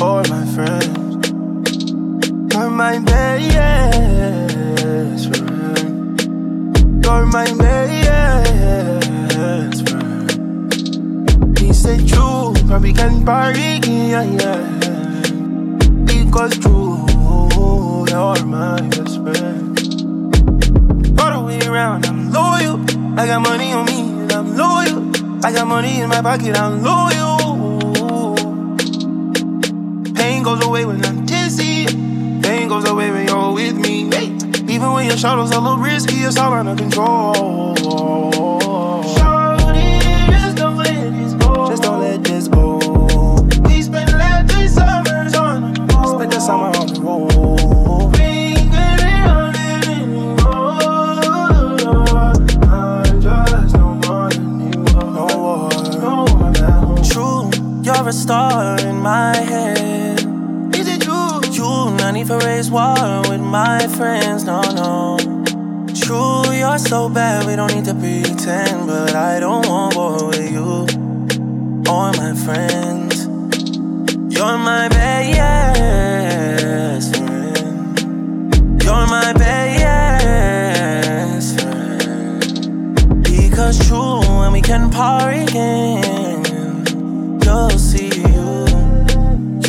or 0.00 0.22
my 0.28 0.44
friends. 0.54 1.28
You're 2.52 2.70
my 2.70 2.98
best 2.98 3.64
friend. 5.28 6.20
You're 7.04 7.26
my 7.26 7.46
best 7.62 8.28
friend. 9.88 11.58
He 11.58 11.72
said 11.72 12.06
true, 12.08 12.52
probably 12.66 12.92
can 12.92 13.24
party, 13.24 13.80
yeah, 13.88 14.22
yeah. 14.22 14.60
Because 16.04 16.58
true, 16.58 17.06
you're 18.12 18.44
my 18.44 18.78
best 18.88 19.16
friend. 19.22 19.72
All 21.18 21.32
the 21.32 21.42
way 21.46 21.60
around, 21.66 22.04
I'm 22.04 22.30
loyal. 22.30 22.78
I 23.18 23.26
got 23.26 23.40
money 23.40 23.72
on 23.72 23.86
me, 23.86 24.00
and 24.00 24.30
I'm 24.32 24.54
loyal. 24.54 25.00
I 25.42 25.50
got 25.50 25.66
money 25.66 26.00
in 26.00 26.10
my 26.10 26.20
pocket, 26.20 26.54
I'm 26.54 26.82
loyal. 26.82 28.34
Pain 30.14 30.42
goes 30.42 30.62
away 30.62 30.84
when 30.84 31.02
I'm 31.06 31.24
dizzy. 31.24 31.86
Pain 32.42 32.68
goes 32.68 32.86
away 32.86 33.10
when 33.10 33.26
you're 33.28 33.52
with 33.52 33.76
me. 33.76 34.10
Even 34.68 34.92
when 34.92 35.06
your 35.06 35.16
shadows 35.16 35.50
a 35.52 35.58
little 35.58 35.78
risky, 35.78 36.16
it's 36.16 36.36
all 36.36 36.52
under 36.52 36.76
control. 36.76 37.72
A 58.12 58.14
star 58.14 58.78
in 58.80 58.98
my 58.98 59.34
head. 59.34 60.20
Is 60.76 60.86
it 60.86 61.00
true? 61.00 61.40
You, 61.50 61.90
not 61.96 62.12
need 62.12 62.26
for 62.26 62.38
raise 62.40 62.70
war 62.70 63.22
with 63.30 63.40
my 63.40 63.86
friends, 63.98 64.44
no, 64.44 64.60
no. 64.60 65.16
True, 65.94 66.52
you're 66.52 66.78
so 66.78 67.08
bad, 67.08 67.46
we 67.46 67.56
don't 67.56 67.72
need 67.74 67.86
to 67.86 67.94
pretend. 67.94 68.86
But 68.86 69.14
I 69.14 69.40
don't 69.40 69.66
want 69.66 69.96
war 69.96 70.28
with 70.28 70.52
you 70.56 70.86
or 71.90 72.12
my 72.22 72.34
friends. 72.44 73.24
You're 74.34 74.58
my 74.58 74.88
best 74.90 75.36
friend. 77.16 78.82
You're 78.82 79.06
my 79.16 79.32
best 79.32 81.48
friend. 81.60 83.22
Because 83.22 83.78
true, 83.88 84.20
when 84.38 84.52
we 84.52 84.60
can 84.60 84.90
party 84.90 85.44
again, 85.44 86.01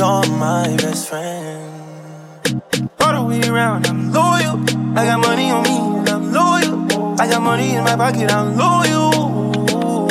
You're 0.03 0.27
my 0.37 0.75
best 0.75 1.07
friend. 1.07 2.61
All 2.99 3.13
the 3.13 3.23
way 3.25 3.41
around, 3.47 3.87
I'm 3.87 4.11
loyal. 4.11 4.59
I 4.99 5.05
got 5.05 5.21
money 5.21 5.49
on 5.49 5.63
me, 5.63 5.77
and 5.99 6.09
I'm 6.09 6.33
loyal. 6.33 7.21
I 7.21 7.25
got 7.29 7.41
money 7.41 7.75
in 7.75 7.85
my 7.85 7.95
pocket, 7.95 8.29
I'm 8.29 8.57
loyal. 8.57 10.09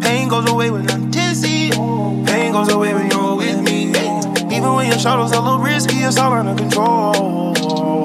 Pain 0.00 0.28
goes 0.28 0.50
away 0.50 0.68
when 0.72 0.90
I'm 0.90 1.12
dizzy. 1.12 1.70
Pain 1.70 2.50
goes 2.50 2.70
away 2.70 2.92
when 2.92 3.08
you're 3.08 3.36
with 3.36 3.60
me. 3.62 3.90
Even 4.52 4.74
when 4.74 4.88
your 4.88 4.98
shadows 4.98 5.32
are 5.32 5.40
a 5.40 5.44
little 5.44 5.60
risky, 5.60 5.98
it's 5.98 6.18
all 6.18 6.32
under 6.32 6.60
control. 6.60 7.97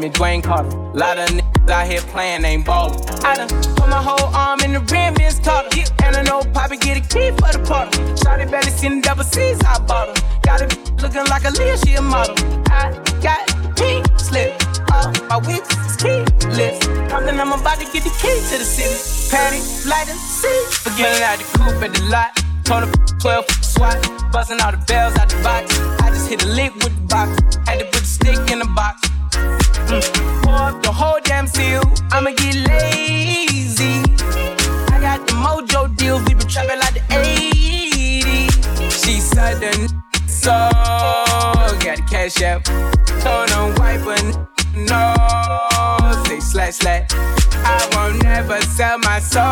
Me, 0.00 0.08
Dwayne 0.08 0.42
Carter. 0.42 0.70
Lot 0.94 1.18
of 1.18 1.28
niggas 1.28 1.70
out 1.70 1.86
here 1.86 2.00
playing, 2.12 2.44
ain't 2.44 2.64
ballin'. 2.64 2.98
I 3.24 3.36
done 3.36 3.48
put 3.48 3.88
my 3.88 4.02
whole 4.02 4.34
arm 4.34 4.60
in 4.60 4.72
the 4.72 4.80
rim, 4.80 5.14
Vince 5.14 5.38
Carter. 5.40 5.68
And 6.02 6.16
I 6.16 6.22
know 6.22 6.42
Poppy 6.54 6.76
get 6.78 6.96
a 6.96 7.00
key 7.00 7.30
for 7.36 7.52
the 7.52 7.62
party. 7.66 7.98
Shotty 8.16 8.50
barely 8.50 8.70
seen 8.70 9.00
the 9.00 9.02
double 9.02 9.24
C's, 9.24 9.60
I 9.60 9.78
bought 9.84 10.08
her. 10.08 10.40
Got 10.42 10.62
it 10.62 11.02
looking 11.02 11.24
like 11.26 11.44
a 11.44 11.50
Leah, 11.50 11.76
she 11.78 11.94
a 11.94 12.02
model. 12.02 12.34
I 12.72 12.96
got 13.20 13.44
pink 13.76 14.06
slip. 14.18 14.56
All 14.92 15.12
my 15.28 15.36
whips 15.36 15.70
is 15.76 15.96
keyless. 16.00 16.80
Something 17.10 17.38
I'm 17.38 17.52
about 17.52 17.78
to 17.78 17.86
get 17.92 18.02
the 18.02 18.14
key 18.20 18.36
to 18.50 18.56
the 18.56 18.64
city. 18.64 18.96
Patty, 19.30 19.60
light 19.88 20.08
and 20.08 20.18
see. 20.18 20.60
Forgetting 20.80 21.22
out 21.22 21.38
the 21.38 21.46
coupe 21.58 21.82
at 21.84 21.92
the 21.92 22.02
lot. 22.08 22.30
Told 22.64 22.84
her 22.84 22.92
12 23.20 23.50
swat. 23.62 23.98
Busting 24.32 24.60
all 24.60 24.72
the 24.72 24.82
bells 24.88 25.16
out 25.18 25.28
the 25.28 25.36
box. 25.42 25.78
I 26.00 26.08
just 26.08 26.28
hit 26.28 26.42
a 26.44 26.48
lick 26.48 26.74
with 26.76 26.94
the 26.94 27.06
box. 27.06 27.56
Had 27.66 27.80
to 27.80 27.84
put 27.86 28.00
the 28.00 28.06
stick 28.06 28.50
in 28.50 28.60
the 28.60 28.70
box. 28.74 29.09
Mm. 29.32 30.82
The 30.82 30.92
whole 30.92 31.20
damn 31.24 31.46
seal. 31.46 31.82
I'ma 32.12 32.30
get 32.30 32.56
lazy. 32.68 34.02
I 34.92 34.98
got 35.00 35.26
the 35.26 35.34
mojo 35.34 35.94
deals. 35.96 36.22
We 36.24 36.34
been 36.34 36.48
trapping 36.48 36.78
like 36.78 36.94
the 36.94 37.00
80s. 37.10 38.50
She 39.04 39.20
the 39.20 40.00
so 40.26 40.50
got 40.50 41.96
the 41.96 42.04
cash 42.08 42.42
out. 42.42 42.64
Told 43.20 43.50
him 43.50 43.74
wipe 43.76 44.06
a 44.06 44.18
no. 44.78 45.14
Say 46.24 46.40
slash 46.40 46.74
slash. 46.76 47.08
I 47.64 47.88
won't 47.94 48.22
never 48.22 48.60
sell 48.62 48.98
my 48.98 49.18
soul. 49.18 49.42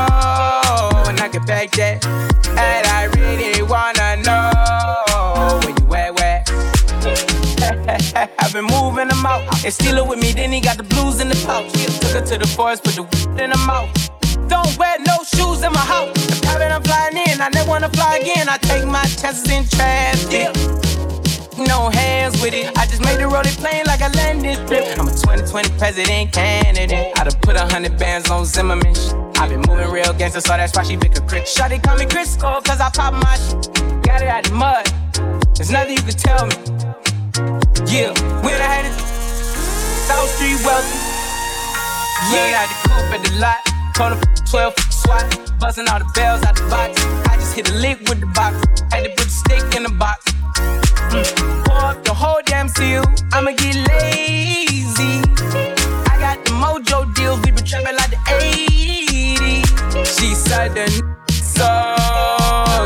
And 1.09 1.20
I 1.20 1.29
can 1.29 1.45
back 1.45 1.72
that. 1.72 2.07
And 2.07 2.87
I 2.87 3.05
really 3.16 3.62
wanna 3.62 4.22
know 4.22 5.07
I've 8.39 8.53
been 8.53 8.66
moving 8.66 9.09
them 9.09 9.24
out. 9.24 9.43
And 9.64 9.72
steal 9.72 9.97
it 9.97 10.07
with 10.07 10.20
me, 10.20 10.32
then 10.32 10.53
he 10.53 10.61
got 10.61 10.76
the 10.76 10.82
blues 10.82 11.20
in 11.20 11.28
the 11.28 11.39
pouch. 11.47 11.72
Took 12.01 12.12
her 12.12 12.26
to 12.26 12.39
the 12.39 12.47
forest, 12.47 12.84
put 12.84 12.95
the 12.95 13.03
weed 13.03 13.41
in 13.41 13.51
her 13.51 13.66
mouth. 13.66 13.89
Don't 14.49 14.76
wear 14.78 14.99
no 15.07 15.16
shoes 15.24 15.62
in 15.62 15.72
my 15.72 15.80
house. 15.80 16.12
The 16.26 16.39
private 16.43 16.70
I'm 16.72 16.82
flying 16.82 17.16
in, 17.16 17.41
I 17.41 17.49
never 17.49 17.68
wanna 17.68 17.89
fly 17.91 18.16
again. 18.18 18.49
I 18.49 18.59
take 18.59 18.86
my 18.86 19.05
chances 19.05 19.49
in 19.51 19.64
traffic. 19.68 20.53
No 21.59 21.91
hands 21.91 22.41
with 22.41 22.55
it. 22.55 22.76
I 22.78 22.86
just 22.86 23.03
made 23.05 23.18
the 23.18 23.26
rolling 23.26 23.57
plain 23.57 23.84
like 23.86 24.01
a 24.01 24.11
landing 24.16 24.55
strip. 24.66 24.84
I'm 24.99 25.09
a 25.09 25.11
2020 25.11 25.76
president 25.78 26.32
candidate. 26.32 27.18
I 27.18 27.24
done 27.24 27.41
put 27.43 27.57
a 27.57 27.66
hundred 27.66 27.99
bands 27.99 28.30
on 28.30 28.45
Zimmerman. 28.45 28.95
Sh- 28.95 29.12
I 29.41 29.49
been 29.49 29.62
moving 29.66 29.91
real 29.91 30.12
gangster, 30.12 30.41
so 30.41 30.57
that's 30.57 30.76
why 30.76 30.84
she 30.84 30.97
pick 30.97 31.16
a 31.18 31.22
crit. 31.22 31.45
Shawty 31.45 31.82
call 31.82 31.97
me 31.97 32.05
Crisco, 32.05 32.62
cause 32.64 32.80
I 32.80 32.91
pop 32.91 33.14
my 33.14 33.36
sh- 33.36 33.68
Got 34.07 34.22
it 34.22 34.28
out 34.28 34.45
the 34.45 34.53
mud. 34.55 34.86
There's 35.57 35.70
nothing 35.70 35.97
you 35.97 36.03
can 36.03 36.14
tell 36.14 36.47
me. 36.47 36.78
Yeah, 37.39 38.11
when 38.43 38.59
I 38.59 38.66
had 38.66 38.84
it, 38.84 38.99
South 40.11 40.28
Street 40.34 40.59
wealthy. 40.66 40.99
Yeah, 42.34 42.51
I 42.51 42.59
had 42.59 42.68
the 42.68 42.76
coupe 42.89 43.14
at 43.14 43.22
the 43.22 43.32
lot. 43.39 43.68
Him 43.99 44.18
12 44.51 44.74
swat. 44.91 45.61
Busting 45.61 45.86
all 45.89 46.01
the 46.01 46.11
bells 46.16 46.43
out 46.43 46.57
the 46.57 46.66
box. 46.68 47.01
I 47.30 47.36
just 47.36 47.55
hit 47.55 47.70
a 47.70 47.74
lick 47.74 48.01
with 48.09 48.18
the 48.18 48.26
box. 48.26 48.57
Had 48.91 49.05
to 49.05 49.11
put 49.11 49.24
the 49.24 49.30
stick 49.30 49.76
in 49.76 49.84
the 49.84 49.91
box. 49.91 50.32
Mm. 51.14 51.64
Pour 51.64 51.78
up 51.78 52.03
the 52.03 52.12
whole 52.12 52.41
damn 52.45 52.66
seal. 52.66 53.05
I'ma 53.32 53.53
get 53.53 53.76
lazy. 53.86 55.22
I 56.11 56.18
got 56.18 56.45
the 56.45 56.51
mojo 56.59 57.14
deals. 57.14 57.39
We 57.45 57.53
been 57.53 57.64
trapping 57.64 57.95
like 57.95 58.11
the 58.11 58.16
80s. 58.26 59.66
She 60.18 60.34
the 60.34 60.91
so 61.30 61.64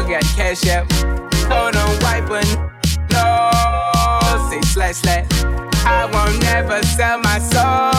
got 0.09 0.23
cash 0.37 0.69
out. 0.69 1.32
I 5.87 6.05
won't 6.13 6.43
never 6.43 6.83
sell 6.83 7.19
my 7.21 7.39
soul. 7.39 7.92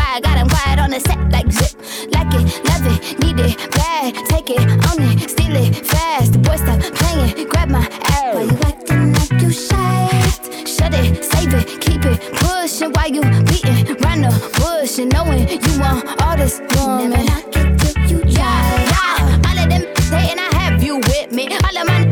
i 0.00 0.20
Got 0.20 0.38
him 0.38 0.48
wide 0.48 0.78
on 0.78 0.90
the 0.90 1.00
set 1.00 1.18
like 1.30 1.50
zip. 1.50 1.72
Like 2.12 2.32
it, 2.34 2.44
love 2.68 2.86
it, 2.92 3.18
need 3.20 3.38
it, 3.40 3.70
bad. 3.72 4.14
Take 4.28 4.50
it, 4.50 4.60
own 4.60 5.02
it, 5.10 5.30
steal 5.30 5.56
it, 5.56 5.86
fast. 5.86 6.32
The 6.32 6.38
boy 6.38 6.56
stop 6.56 6.80
playing, 6.98 7.48
grab 7.48 7.68
my 7.68 7.86
ass. 8.04 8.34
Why 8.34 8.42
you 8.42 8.58
acting 8.64 9.12
like 9.12 9.42
you 9.42 9.50
shy? 9.50 10.08
Shut 10.66 10.94
it, 10.94 11.24
save 11.24 11.54
it, 11.54 11.80
keep 11.80 12.04
it, 12.04 12.18
pushing. 12.40 12.92
Why 12.92 13.06
you 13.06 13.22
beating 13.44 13.94
round 14.02 14.24
the 14.24 14.32
bush 14.58 14.98
and 14.98 15.12
knowing 15.12 15.48
you 15.48 15.80
want 15.80 16.04
all 16.22 16.36
this 16.36 16.60
woman? 16.74 17.10
Never 17.10 17.24
knock 17.24 17.56
it 17.56 17.78
till 17.78 18.02
you 18.10 18.20
try. 18.22 18.32
Yeah, 18.32 18.92
yeah. 18.92 19.48
All 19.48 19.58
of 19.62 19.68
them 19.70 19.84
hating, 20.10 20.38
I 20.38 20.50
have 20.58 20.82
you 20.82 20.96
with 20.96 21.32
me. 21.32 21.48
All 21.48 21.78
of 21.78 21.86
my 21.86 22.09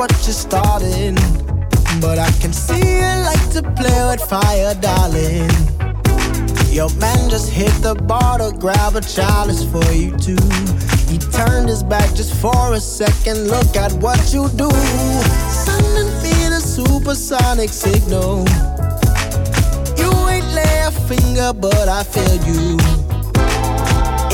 what 0.00 0.10
you're 0.24 0.32
starting. 0.32 1.14
But 2.00 2.18
I 2.18 2.30
can 2.40 2.54
see 2.54 2.80
you 3.00 3.12
like 3.28 3.50
to 3.52 3.60
play 3.76 4.00
with 4.08 4.22
fire, 4.22 4.74
darling. 4.80 5.50
Your 6.72 6.88
man 6.96 7.28
just 7.28 7.50
hit 7.50 7.74
the 7.82 7.94
bar 8.08 8.38
to 8.38 8.50
grab 8.58 8.96
a 8.96 9.02
chalice 9.02 9.62
for 9.70 9.84
you 9.92 10.16
too. 10.16 10.40
He 11.10 11.18
turned 11.18 11.68
his 11.68 11.82
back 11.82 12.08
just 12.14 12.32
for 12.40 12.72
a 12.72 12.80
second. 12.80 13.48
Look 13.48 13.76
at 13.76 13.92
what 14.04 14.32
you 14.32 14.48
do. 14.56 14.70
Sending 15.66 16.10
me 16.24 16.34
the 16.48 16.60
supersonic 16.64 17.68
signal. 17.68 18.48
You 20.00 20.10
ain't 20.32 20.48
lay 20.58 20.76
a 20.88 20.92
finger, 21.10 21.52
but 21.52 21.88
I 21.90 22.04
feel 22.04 22.36
you. 22.48 22.78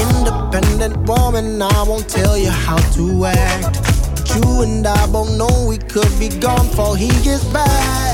Independent 0.06 1.08
woman, 1.08 1.60
I 1.60 1.82
won't 1.82 2.08
tell 2.08 2.38
you 2.38 2.50
how 2.50 2.78
to 2.94 3.24
act. 3.24 3.85
You 4.36 4.60
and 4.60 4.86
I 4.86 5.06
both 5.06 5.30
know 5.38 5.66
we 5.66 5.78
could 5.78 6.12
be 6.18 6.28
gone 6.28 6.68
before 6.68 6.94
he 6.94 7.08
gets 7.24 7.44
back. 7.44 8.05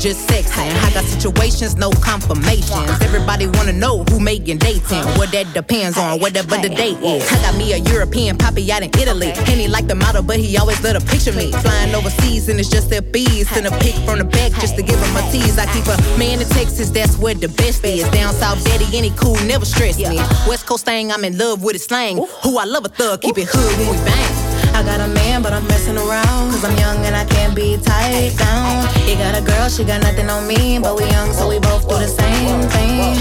Just 0.00 0.26
sexing. 0.28 0.72
I 0.82 0.90
got 0.94 1.04
situations, 1.04 1.76
no 1.76 1.90
confirmations. 1.90 2.90
Everybody 3.02 3.46
wanna 3.46 3.74
know 3.74 4.02
who 4.04 4.18
making 4.18 4.58
dating. 4.58 5.04
What 5.20 5.30
that 5.32 5.52
depends 5.52 5.98
on, 5.98 6.20
whatever 6.20 6.56
the 6.56 6.70
date 6.70 6.96
is. 7.02 7.30
I 7.30 7.36
got 7.42 7.54
me 7.56 7.74
a 7.74 7.76
European 7.76 8.38
poppy 8.38 8.72
out 8.72 8.82
in 8.82 8.90
Italy. 8.98 9.32
And 9.36 9.60
he 9.60 9.68
like 9.68 9.86
the 9.86 9.94
model, 9.94 10.22
but 10.22 10.38
he 10.38 10.56
always 10.56 10.82
let 10.82 10.94
her 10.96 11.06
picture 11.06 11.32
me. 11.32 11.52
Flying 11.52 11.94
overseas 11.94 12.48
and 12.48 12.58
it's 12.58 12.70
just 12.70 12.88
their 12.88 13.02
bees. 13.02 13.50
Send 13.50 13.66
a 13.66 13.70
pic 13.78 13.94
from 14.06 14.18
the 14.18 14.24
back 14.24 14.52
just 14.52 14.76
to 14.76 14.82
give 14.82 14.98
him 14.98 15.16
a 15.16 15.22
tease. 15.30 15.58
I 15.58 15.66
keep 15.66 15.86
a 15.86 15.96
man 16.18 16.40
in 16.40 16.48
Texas, 16.48 16.88
that's 16.88 17.18
where 17.18 17.34
the 17.34 17.48
best 17.48 17.84
is. 17.84 18.08
Down 18.08 18.32
south, 18.32 18.64
daddy, 18.64 18.86
any 18.96 19.10
cool, 19.10 19.36
never 19.44 19.66
stress 19.66 19.98
me. 19.98 20.16
West 20.48 20.66
Coast 20.66 20.86
thing, 20.86 21.12
I'm 21.12 21.24
in 21.24 21.36
love 21.36 21.62
with 21.62 21.74
his 21.74 21.84
slang. 21.84 22.16
Who 22.42 22.56
I 22.56 22.64
love 22.64 22.86
a 22.86 22.88
thug, 22.88 23.20
keep 23.20 23.36
it 23.36 23.48
hood 23.50 23.78
when 23.78 23.90
we 23.90 23.96
bang. 24.04 24.29
I 24.74 24.82
got 24.82 25.00
a 25.00 25.08
man, 25.08 25.42
but 25.42 25.52
I'm 25.52 25.66
messing 25.66 25.96
around. 25.96 26.50
Cause 26.52 26.64
I'm 26.64 26.76
young 26.78 27.04
and 27.04 27.14
I 27.16 27.24
can't 27.24 27.54
be 27.54 27.76
tied 27.76 28.36
down. 28.36 28.88
He 29.06 29.14
got 29.14 29.36
a 29.36 29.42
girl, 29.42 29.68
she 29.68 29.84
got 29.84 30.02
nothing 30.02 30.28
on 30.28 30.46
me. 30.46 30.78
But 30.78 30.96
we 30.96 31.04
young, 31.10 31.32
so 31.32 31.48
we 31.48 31.58
both 31.58 31.88
do 31.88 31.96
the 31.96 32.08
same 32.08 32.62
thing. 32.74 33.16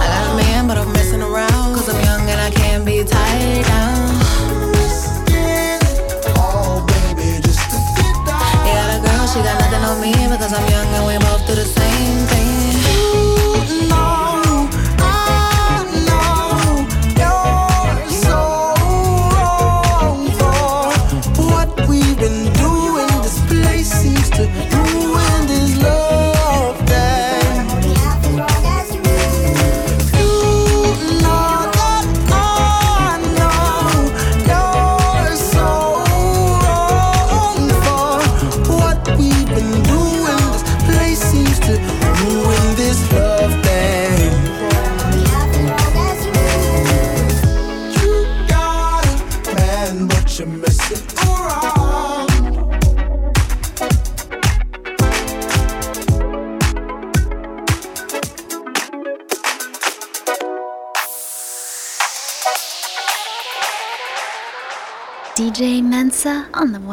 I 0.00 0.06
got 0.14 0.32
a 0.32 0.36
man, 0.36 0.66
but 0.68 0.78
I'm 0.78 0.92
messing 0.92 1.22
around. 1.22 1.74
Cause 1.76 1.88
I'm 1.88 2.00
young 2.04 2.28
and 2.28 2.40
I 2.40 2.50
can't 2.50 2.84
be 2.84 3.04
tied 3.04 3.64
down. 3.64 4.18
He 8.64 8.70
got 8.78 8.90
a 8.96 9.00
girl, 9.06 9.26
she 9.26 9.40
got 9.40 9.56
nothing 9.60 9.84
on 9.84 10.00
me. 10.00 10.12
Because 10.28 10.52
I'm 10.52 10.68
young 10.70 10.88
and 10.96 11.06
we 11.06 11.18
both 11.18 11.46
do 11.46 11.54
the 11.54 11.64
same 11.64 11.87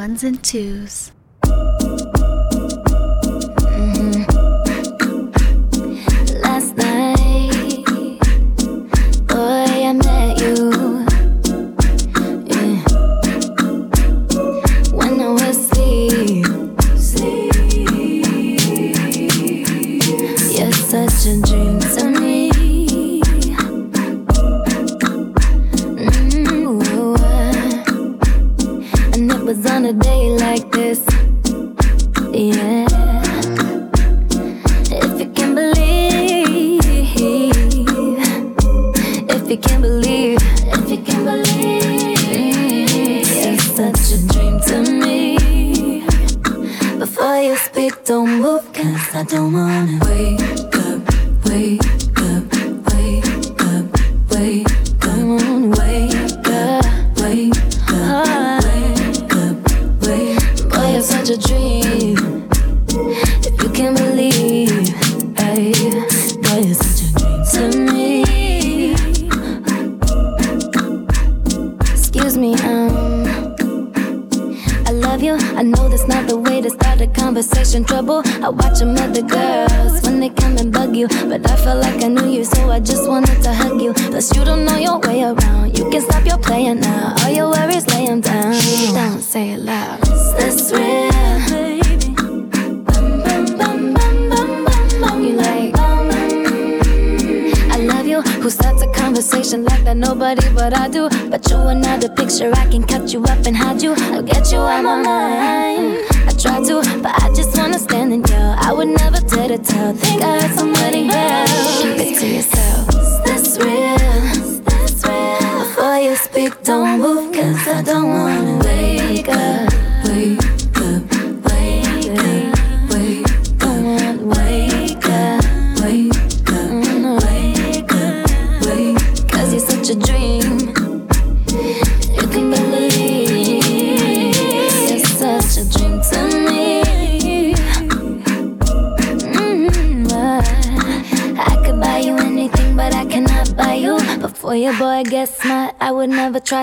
ones 0.06 0.24
and 0.24 0.44
twos. 0.44 1.05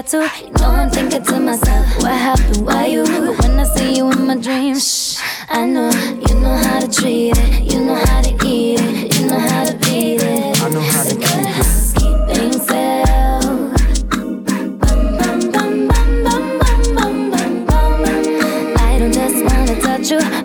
To. 0.08 0.30
You 0.42 0.50
know 0.52 0.66
I'm 0.66 0.90
thinking 0.90 1.22
to 1.22 1.40
myself, 1.40 1.86
what 2.02 2.12
happened? 2.12 2.66
Why 2.66 2.86
you? 2.86 3.04
But 3.04 3.38
when 3.40 3.58
I 3.58 3.64
see 3.64 3.96
you 3.96 4.10
in 4.10 4.26
my 4.26 4.36
dreams, 4.36 5.16
shh, 5.16 5.20
I 5.48 5.66
know 5.66 5.90
you 5.90 6.34
know 6.40 6.56
how 6.56 6.80
to 6.80 6.88
treat 6.88 7.32
it, 7.36 7.72
you 7.72 7.84
know 7.84 7.94
how 7.94 8.22
to 8.22 8.30
eat 8.46 8.80
it, 8.80 9.18
you 9.18 9.26
know 9.26 9.38
how 9.38 9.64
to 9.64 9.74
beat 9.78 10.22
it. 10.22 10.62
I 10.62 10.68
know 10.70 10.80
how 10.80 11.02
to 11.04 11.14
keep 11.14 11.28
it. 11.28 11.72
I 18.78 18.98
don't 18.98 19.12
just 19.12 19.44
wanna 19.44 19.80
touch 19.80 20.10
you. 20.10 20.41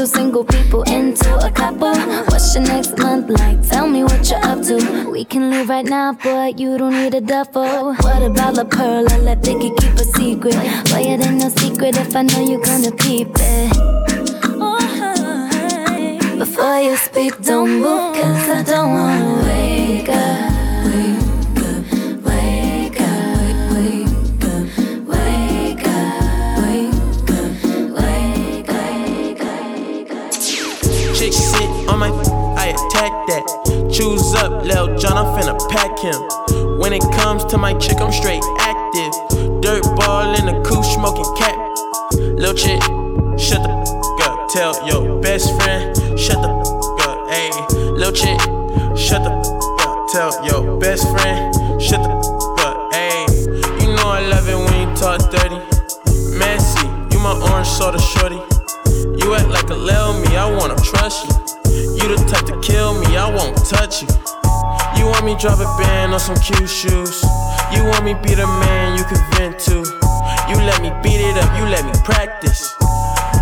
Two 0.00 0.06
single 0.06 0.44
people 0.44 0.82
into 0.84 1.28
a 1.46 1.50
couple. 1.50 1.94
What's 2.30 2.54
your 2.54 2.64
next 2.64 2.96
month 2.96 3.28
like? 3.28 3.60
Tell 3.68 3.86
me 3.86 4.02
what 4.02 4.30
you're 4.30 4.42
up 4.42 4.62
to. 4.62 5.10
We 5.10 5.26
can 5.26 5.50
leave 5.50 5.68
right 5.68 5.84
now, 5.84 6.14
but 6.14 6.58
You 6.58 6.78
don't 6.78 6.94
need 6.94 7.12
a 7.12 7.20
duffel. 7.20 7.92
What 7.92 8.22
about 8.22 8.54
La 8.54 8.64
Perla? 8.64 9.10
I 9.12 9.18
let 9.18 9.44
Vicky 9.44 9.68
keep 9.76 9.92
a 9.92 10.04
secret. 10.04 10.54
Boy, 10.88 11.02
it 11.02 11.20
ain't 11.20 11.36
no 11.36 11.50
secret 11.50 11.98
if 11.98 12.16
I 12.16 12.22
know 12.22 12.40
you're 12.40 12.64
gonna 12.64 12.92
keep 12.92 13.28
it. 13.34 13.76
Before 16.38 16.80
you 16.80 16.96
speak, 16.96 17.38
don't 17.42 17.68
move, 17.68 18.16
cause 18.16 18.48
I 18.48 18.62
don't 18.62 18.94
wanna 18.94 19.42
wake 19.44 20.08
up. 20.08 20.49
My, 32.00 32.08
I 32.56 32.72
attack 32.72 33.12
that. 33.28 33.44
Choose 33.92 34.34
up, 34.36 34.64
Lil 34.64 34.96
John, 34.96 35.20
I'm 35.20 35.28
finna 35.36 35.54
pack 35.68 35.98
him. 36.00 36.16
When 36.80 36.94
it 36.94 37.02
comes 37.12 37.44
to 37.52 37.58
my 37.58 37.74
chick, 37.74 38.00
I'm 38.00 38.10
straight 38.10 38.42
active. 38.58 39.12
Dirt 39.60 39.84
ball 40.00 40.32
in 40.34 40.46
the 40.46 40.56
coupe, 40.64 40.84
smoking 40.96 41.28
cap. 41.36 41.54
Lil 42.40 42.54
chick, 42.54 42.80
shut 43.36 43.60
the 43.60 43.68
f 43.68 44.26
up. 44.26 44.48
Tell 44.48 44.72
your 44.88 45.20
best 45.20 45.54
friend, 45.60 45.94
shut 46.18 46.40
the 46.40 46.48
f 46.48 47.06
up. 47.06 47.18
Ayy, 47.28 47.52
lil 48.00 48.12
chick, 48.12 48.40
shut 48.96 49.20
the 49.22 49.36
f 49.36 49.86
up. 49.86 50.08
Tell 50.08 50.32
your 50.48 50.80
best 50.80 51.04
friend, 51.12 51.52
shut 51.82 52.00
the 52.00 52.08
f 52.08 52.64
up. 52.64 52.92
Ayy, 52.96 53.28
you 53.84 53.92
know 53.92 54.08
I 54.08 54.24
love 54.24 54.48
it 54.48 54.56
when 54.56 54.88
you 54.88 54.96
talk 54.96 55.20
dirty. 55.30 55.60
Messy, 56.32 56.86
you 57.12 57.20
my 57.20 57.36
orange 57.52 57.68
soda 57.68 58.00
shorty. 58.00 58.40
You 59.20 59.34
act 59.34 59.48
like 59.48 59.68
a 59.68 59.74
lil 59.76 60.18
me, 60.22 60.34
I 60.38 60.48
wanna 60.50 60.76
trust 60.80 61.28
you. 61.28 61.49
You 61.70 62.08
the 62.08 62.16
type 62.28 62.46
to 62.46 62.60
kill 62.60 62.98
me, 62.98 63.16
I 63.16 63.28
won't 63.28 63.56
touch 63.64 64.02
you. 64.02 64.08
You 64.98 65.06
want 65.06 65.24
me 65.24 65.36
drop 65.38 65.58
a 65.60 65.68
band 65.80 66.12
on 66.12 66.20
some 66.20 66.36
cute 66.36 66.68
shoes. 66.68 67.22
You 67.72 67.84
want 67.84 68.04
me 68.04 68.14
be 68.14 68.34
the 68.34 68.46
man 68.46 68.98
you 68.98 69.04
can 69.04 69.22
vent 69.32 69.58
to. 69.70 69.86
You 70.50 70.56
let 70.66 70.82
me 70.82 70.90
beat 71.02 71.20
it 71.20 71.36
up, 71.38 71.50
you 71.58 71.64
let 71.66 71.84
me 71.84 71.92
practice. 72.04 72.74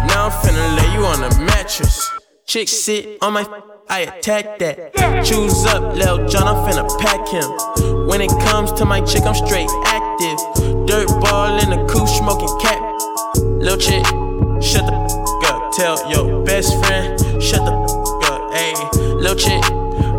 Now 0.09 0.29
I'm 0.29 0.33
finna 0.43 0.77
lay 0.77 0.93
you 0.95 1.05
on 1.07 1.25
a 1.25 1.31
mattress. 1.45 2.11
Chick 2.47 2.69
sit 2.69 3.19
on 3.23 3.33
my, 3.33 3.47
I 3.89 4.01
attack 4.01 4.59
that. 4.59 4.95
Choose 5.25 5.67
up, 5.67 5.95
Lil 5.95 6.29
John, 6.29 6.47
I'm 6.47 6.57
finna 6.65 6.87
pack 6.99 7.27
him. 7.29 8.07
When 8.07 8.21
it 8.21 8.31
comes 8.49 8.73
to 8.73 8.85
my 8.85 9.01
chick, 9.01 9.25
I'm 9.25 9.35
straight 9.35 9.69
active. 9.87 10.39
Dirt 10.87 11.09
ball 11.21 11.59
in 11.59 11.71
the 11.71 11.87
coupe, 11.91 12.09
smoking 12.09 12.55
cap. 12.61 12.81
Lil 13.37 13.77
chick, 13.77 14.05
shut 14.63 14.87
the 14.87 14.95
f 14.95 15.53
up. 15.53 15.73
Tell 15.73 16.11
your 16.11 16.45
best 16.45 16.73
friend, 16.85 17.19
shut 17.43 17.65
the 17.65 17.73
f 17.73 18.18
Ayy, 18.59 18.75
lil 19.23 19.37
chick, 19.37 19.63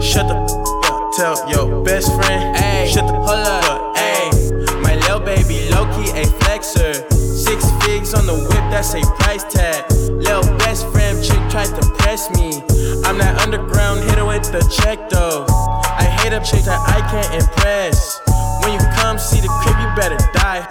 shut 0.02 0.28
the 0.28 0.36
f 0.36 0.92
up. 0.92 1.12
Tell 1.12 1.36
your 1.52 1.84
best 1.84 2.08
friend, 2.16 2.56
ayy, 2.56 2.88
shut 2.88 3.06
the 3.06 3.14
hold 3.14 3.46
up. 3.46 3.96
Ayy, 3.98 4.82
my 4.82 4.96
little 4.96 5.20
baby 5.20 5.70
low 5.70 5.84
key 5.92 6.10
a 6.12 6.24
flexer. 6.40 6.96
Six 7.12 7.68
figs 7.84 8.14
on 8.14 8.26
the 8.26 8.36
whip, 8.36 8.66
that's 8.72 8.94
a 8.94 9.02
price 9.20 9.44
tag. 9.44 9.84
Lil 10.24 10.44
best 10.60 10.88
friend 10.88 11.22
chick 11.22 11.42
tried 11.52 11.68
to 11.76 11.84
press 12.00 12.30
me. 12.32 12.64
I'm 13.04 13.18
that 13.18 13.42
underground 13.42 14.10
hitter 14.10 14.26
with 14.26 14.48
the 14.52 14.64
check 14.72 15.10
though. 15.10 15.46
I 15.84 16.04
hate 16.22 16.32
a 16.32 16.40
chick 16.40 16.64
that 16.64 16.80
I 16.80 17.04
can't 17.12 17.44
impress. 17.44 18.22
When 18.64 18.72
you 18.72 18.80
come 18.96 19.20
see 19.20 19.42
the 19.42 19.52
crib, 19.60 19.76
you 19.84 19.90
better 20.00 20.20
die. 20.32 20.64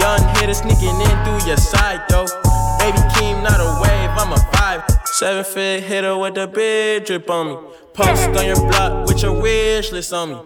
Young 0.00 0.22
hitter 0.36 0.54
sneaking 0.54 0.98
in 0.98 1.14
through 1.22 1.46
your 1.46 1.58
side 1.58 2.02
though. 2.08 2.26
Seven 5.18 5.42
fit 5.42 5.82
hitter 5.82 6.16
with 6.16 6.36
the 6.36 6.46
big 6.46 7.04
drip 7.04 7.28
on 7.28 7.48
me. 7.48 7.56
Post 7.92 8.28
on 8.38 8.46
your 8.46 8.60
block 8.68 9.08
with 9.08 9.20
your 9.20 9.32
wish 9.42 9.90
list 9.90 10.12
on 10.12 10.28
me. 10.30 10.38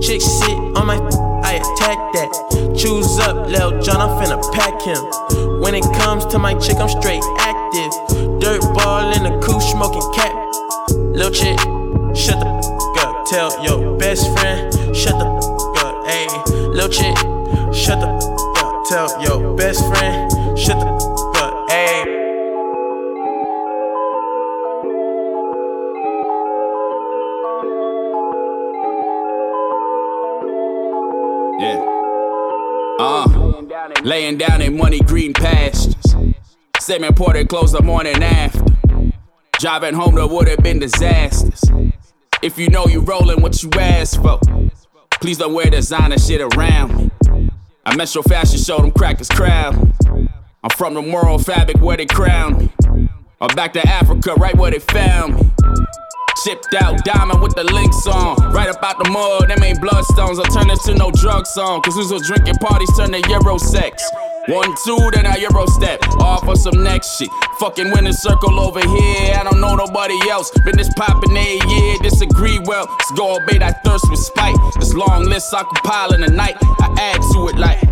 Chick 0.00 0.22
sit 0.22 0.56
on 0.78 0.86
my, 0.86 0.96
I 1.44 1.56
attack 1.60 1.98
that. 2.16 2.74
Choose 2.74 3.18
up, 3.18 3.46
Lil 3.48 3.82
John, 3.82 4.00
I'm 4.00 4.16
finna 4.16 4.40
pack 4.54 4.80
him. 4.80 5.60
When 5.60 5.74
it 5.74 5.84
comes 6.00 6.24
to 6.32 6.38
my 6.38 6.54
chick, 6.54 6.78
I'm 6.78 6.88
straight 6.88 7.22
active. 7.36 7.92
Dirt 8.40 8.62
ball 8.72 9.12
in 9.12 9.24
the 9.24 9.38
coupe, 9.44 9.60
smoking 9.60 10.00
cap. 10.14 10.32
Lil 11.12 11.30
chick, 11.30 11.58
shut 12.16 12.40
the 12.40 12.48
up. 13.00 13.26
Tell 13.26 13.62
your 13.62 13.98
best 13.98 14.32
friend, 14.32 14.72
shut 14.96 15.18
the 15.18 15.26
up. 15.84 16.06
Ayy, 16.06 16.74
lil 16.74 16.88
chick, 16.88 17.14
shut 17.76 18.00
the 18.00 18.08
up. 18.08 18.86
Tell 18.88 19.22
your 19.22 19.54
best 19.54 19.86
friend, 19.86 20.58
shut 20.58 20.80
the 20.80 20.86
up. 20.86 21.68
Ayy. 21.68 22.17
Yeah. 31.58 32.96
Uh, 33.00 33.62
laying 34.04 34.38
down 34.38 34.62
in 34.62 34.76
money 34.76 35.00
green 35.00 35.32
pastures. 35.32 35.96
Seven 36.78 37.12
ported 37.14 37.48
close 37.48 37.72
the 37.72 37.82
morning 37.82 38.22
after. 38.22 38.64
Driving 39.58 39.94
home 39.94 40.14
that 40.14 40.28
would 40.28 40.46
have 40.46 40.60
been 40.60 40.78
disasters. 40.78 41.64
If 42.42 42.58
you 42.58 42.68
know 42.68 42.86
you 42.86 43.00
rolling 43.00 43.42
what 43.42 43.60
you 43.60 43.70
asked 43.72 44.22
for, 44.22 44.38
please 45.20 45.38
don't 45.38 45.52
wear 45.52 45.68
designer 45.68 46.16
shit 46.18 46.40
around 46.40 46.96
me. 46.96 47.50
I 47.84 47.96
Metro 47.96 48.22
Fashion 48.22 48.58
Show, 48.58 48.78
them 48.78 48.92
crackers 48.92 49.28
crowd. 49.28 49.74
I'm 50.62 50.70
from 50.76 50.94
the 50.94 51.02
moral 51.02 51.40
fabric 51.40 51.78
where 51.80 51.96
they 51.96 52.06
crown 52.06 52.58
me. 52.58 53.08
I'm 53.40 53.54
back 53.56 53.72
to 53.72 53.88
Africa, 53.88 54.34
right 54.34 54.56
where 54.56 54.70
they 54.70 54.78
found 54.78 55.34
me. 55.34 55.50
Shipped 56.44 56.74
out 56.74 57.04
diamond 57.04 57.42
with 57.42 57.54
the 57.56 57.64
links 57.64 58.06
on. 58.06 58.36
Right 58.52 58.68
about 58.68 59.02
the 59.02 59.10
mud, 59.10 59.48
them 59.50 59.62
ain't 59.62 59.80
bloodstones. 59.80 60.38
I'll 60.38 60.52
turn 60.52 60.68
this 60.68 60.84
to 60.84 60.94
no 60.94 61.10
drug 61.10 61.46
song. 61.46 61.82
Cause 61.82 61.94
who's 61.94 62.26
drinking 62.26 62.56
parties 62.56 62.94
turn 62.96 63.10
to 63.10 63.20
Euro 63.28 63.58
sex. 63.58 64.08
One, 64.46 64.72
two, 64.84 64.98
then 65.12 65.26
I 65.26 65.36
Euro 65.38 65.66
step. 65.66 66.00
Off 66.20 66.44
for 66.44 66.54
some 66.54 66.82
next 66.84 67.18
shit. 67.18 67.28
Fucking 67.58 67.90
winning 67.90 68.12
circle 68.12 68.60
over 68.60 68.80
here. 68.80 69.34
I 69.34 69.42
don't 69.42 69.60
know 69.60 69.74
nobody 69.74 70.14
else. 70.30 70.50
Been 70.64 70.76
this 70.76 70.92
poppin' 70.94 71.36
a 71.36 71.58
year, 71.66 71.96
disagree 72.02 72.58
well. 72.64 72.86
Let's 72.88 73.10
go 73.12 73.36
obey 73.36 73.58
that 73.58 73.82
thirst 73.82 74.08
with 74.08 74.20
spite. 74.20 74.56
This 74.78 74.94
long 74.94 75.24
list 75.24 75.52
I 75.52 75.64
compile 75.64 76.14
in 76.14 76.20
the 76.20 76.30
night. 76.30 76.56
I 76.60 76.94
add 76.98 77.22
to 77.32 77.48
it 77.48 77.56
like. 77.56 77.82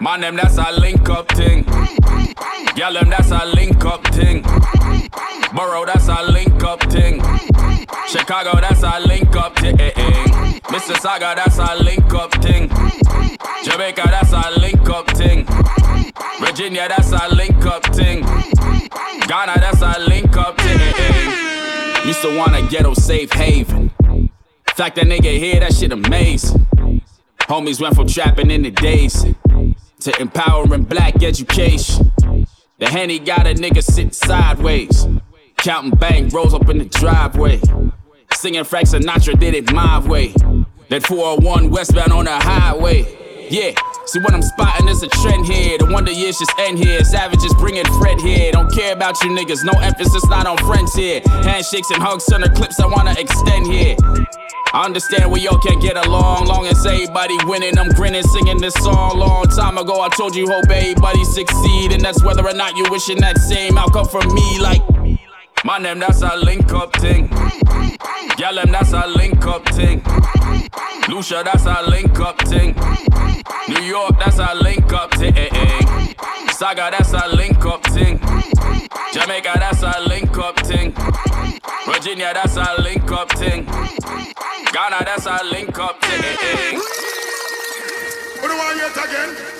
My 0.00 0.16
name, 0.16 0.36
that's 0.36 0.58
a 0.58 0.72
link 0.72 1.08
up 1.08 1.28
thing. 1.28 1.64
Yell 2.76 2.92
them, 2.92 3.10
that's 3.10 3.30
a 3.30 3.44
link 3.46 3.84
up 3.84 4.06
thing. 4.14 4.42
Borough, 5.54 5.86
that's 5.86 6.08
a 6.08 6.22
link 6.22 6.62
up 6.62 6.82
thing. 6.90 7.20
Chicago, 8.10 8.58
that's 8.58 8.82
a 8.82 9.00
link 9.06 9.36
up 9.36 9.54
thing. 9.58 9.76
Mississauga, 9.76 11.36
that's 11.36 11.58
a 11.58 11.76
link 11.82 12.14
up 12.14 12.32
thing. 12.42 12.68
Jamaica, 13.64 14.02
that's 14.06 14.32
a 14.32 14.58
link 14.58 14.88
up 14.88 15.10
thing. 15.10 15.46
Virginia, 16.40 16.88
that's 16.88 17.12
a 17.12 17.34
link 17.34 17.66
up 17.66 17.84
thing. 17.94 18.22
Ghana, 18.22 19.60
that's 19.60 19.82
a 19.82 20.00
link 20.08 20.34
up 20.38 20.58
thing. 20.58 22.06
Used 22.06 22.22
to 22.22 22.34
want 22.36 22.56
a 22.56 22.66
ghetto 22.70 22.94
safe 22.94 23.30
haven. 23.32 23.90
Fact 24.74 24.96
that 24.96 25.04
nigga 25.04 25.38
here, 25.38 25.60
that 25.60 25.74
shit 25.74 25.92
amazing. 25.92 26.66
Homies 27.40 27.78
went 27.78 27.94
from 27.94 28.06
trapping 28.06 28.50
in 28.50 28.62
the 28.62 28.70
days 28.70 29.22
to 30.00 30.20
empowering 30.20 30.84
black 30.84 31.22
education. 31.22 32.10
The 32.78 32.88
henny 32.88 33.18
got 33.18 33.46
a 33.46 33.54
nigga 33.54 33.82
sitting 33.82 34.12
sideways, 34.12 35.06
counting 35.58 35.90
bank 35.90 36.32
rolls 36.32 36.54
up 36.54 36.68
in 36.70 36.78
the 36.78 36.84
driveway. 36.86 37.60
Singing 38.38 38.62
Frank 38.62 38.86
Sinatra 38.86 39.36
did 39.36 39.52
it 39.52 39.72
my 39.72 39.98
way. 39.98 40.28
That 40.90 41.04
401 41.04 41.70
westbound 41.70 42.12
on 42.12 42.26
the 42.26 42.38
highway. 42.38 43.02
Yeah, 43.50 43.72
see 44.06 44.20
what 44.20 44.32
I'm 44.32 44.42
spotting 44.42 44.86
is 44.86 45.02
a 45.02 45.08
trend 45.08 45.44
here. 45.44 45.76
The 45.76 45.86
wonder 45.86 46.12
years 46.12 46.38
just 46.38 46.52
end 46.60 46.78
here. 46.78 47.02
Savages 47.02 47.52
bringing 47.54 47.84
Fred 47.98 48.20
here. 48.20 48.52
Don't 48.52 48.72
care 48.72 48.92
about 48.92 49.20
you 49.24 49.30
niggas, 49.30 49.64
no 49.64 49.72
emphasis 49.80 50.24
not 50.26 50.46
on 50.46 50.56
friends 50.58 50.94
here. 50.94 51.20
Handshakes 51.42 51.90
and 51.90 52.00
hugs 52.00 52.30
on 52.32 52.42
the 52.42 52.48
clips 52.50 52.78
I 52.78 52.86
wanna 52.86 53.16
extend 53.18 53.66
here. 53.66 53.96
I 54.72 54.84
understand 54.84 55.32
we 55.32 55.48
all 55.48 55.58
can't 55.58 55.82
get 55.82 55.96
along, 55.96 56.46
long 56.46 56.66
as 56.66 56.86
everybody 56.86 57.36
winning. 57.42 57.76
I'm 57.76 57.88
grinning, 57.88 58.22
singing 58.22 58.60
this 58.60 58.74
song. 58.74 59.18
Long 59.18 59.48
time 59.48 59.78
ago, 59.78 60.00
I 60.00 60.10
told 60.10 60.36
you, 60.36 60.46
hope 60.46 60.70
everybody 60.70 61.24
succeed, 61.24 61.90
and 61.90 62.02
that's 62.02 62.22
whether 62.22 62.46
or 62.46 62.54
not 62.54 62.76
you 62.76 62.84
wishing 62.88 63.18
that 63.18 63.38
same 63.38 63.76
outcome 63.76 64.06
from 64.06 64.32
me. 64.32 64.60
Like, 64.60 64.82
Man, 65.64 65.82
them 65.82 65.98
that's 65.98 66.22
a 66.22 66.36
link 66.36 66.72
up 66.72 66.94
thing. 66.96 67.26
Girl, 68.36 68.54
them 68.54 68.70
that's 68.70 68.92
a 68.92 69.06
link 69.08 69.44
up 69.44 69.68
thing. 69.70 70.02
Lucia, 71.08 71.42
that's 71.44 71.66
a 71.66 71.82
link 71.90 72.18
up 72.20 72.40
thing. 72.42 72.74
New 73.68 73.82
York, 73.82 74.18
that's 74.18 74.38
a 74.38 74.54
link 74.54 74.92
up 74.92 75.12
thing. 75.14 75.34
Saga, 76.52 76.90
that's 76.90 77.12
a 77.12 77.28
link 77.34 77.64
up 77.66 77.84
thing. 77.86 78.18
Jamaica, 79.12 79.52
that's 79.56 79.82
a 79.82 80.00
link 80.06 80.36
up 80.38 80.58
thing. 80.60 80.94
Virginia, 81.86 82.32
that's 82.34 82.56
a 82.56 82.80
link 82.80 83.10
up 83.10 83.30
thing. 83.32 83.64
Ghana, 83.64 85.04
that's 85.04 85.26
a 85.26 85.44
link 85.44 85.78
up 85.78 86.00
thing. 86.00 86.78
What 88.40 88.48
do 88.48 88.54
I 88.54 88.74
yet 88.76 88.96
again? 89.04 89.57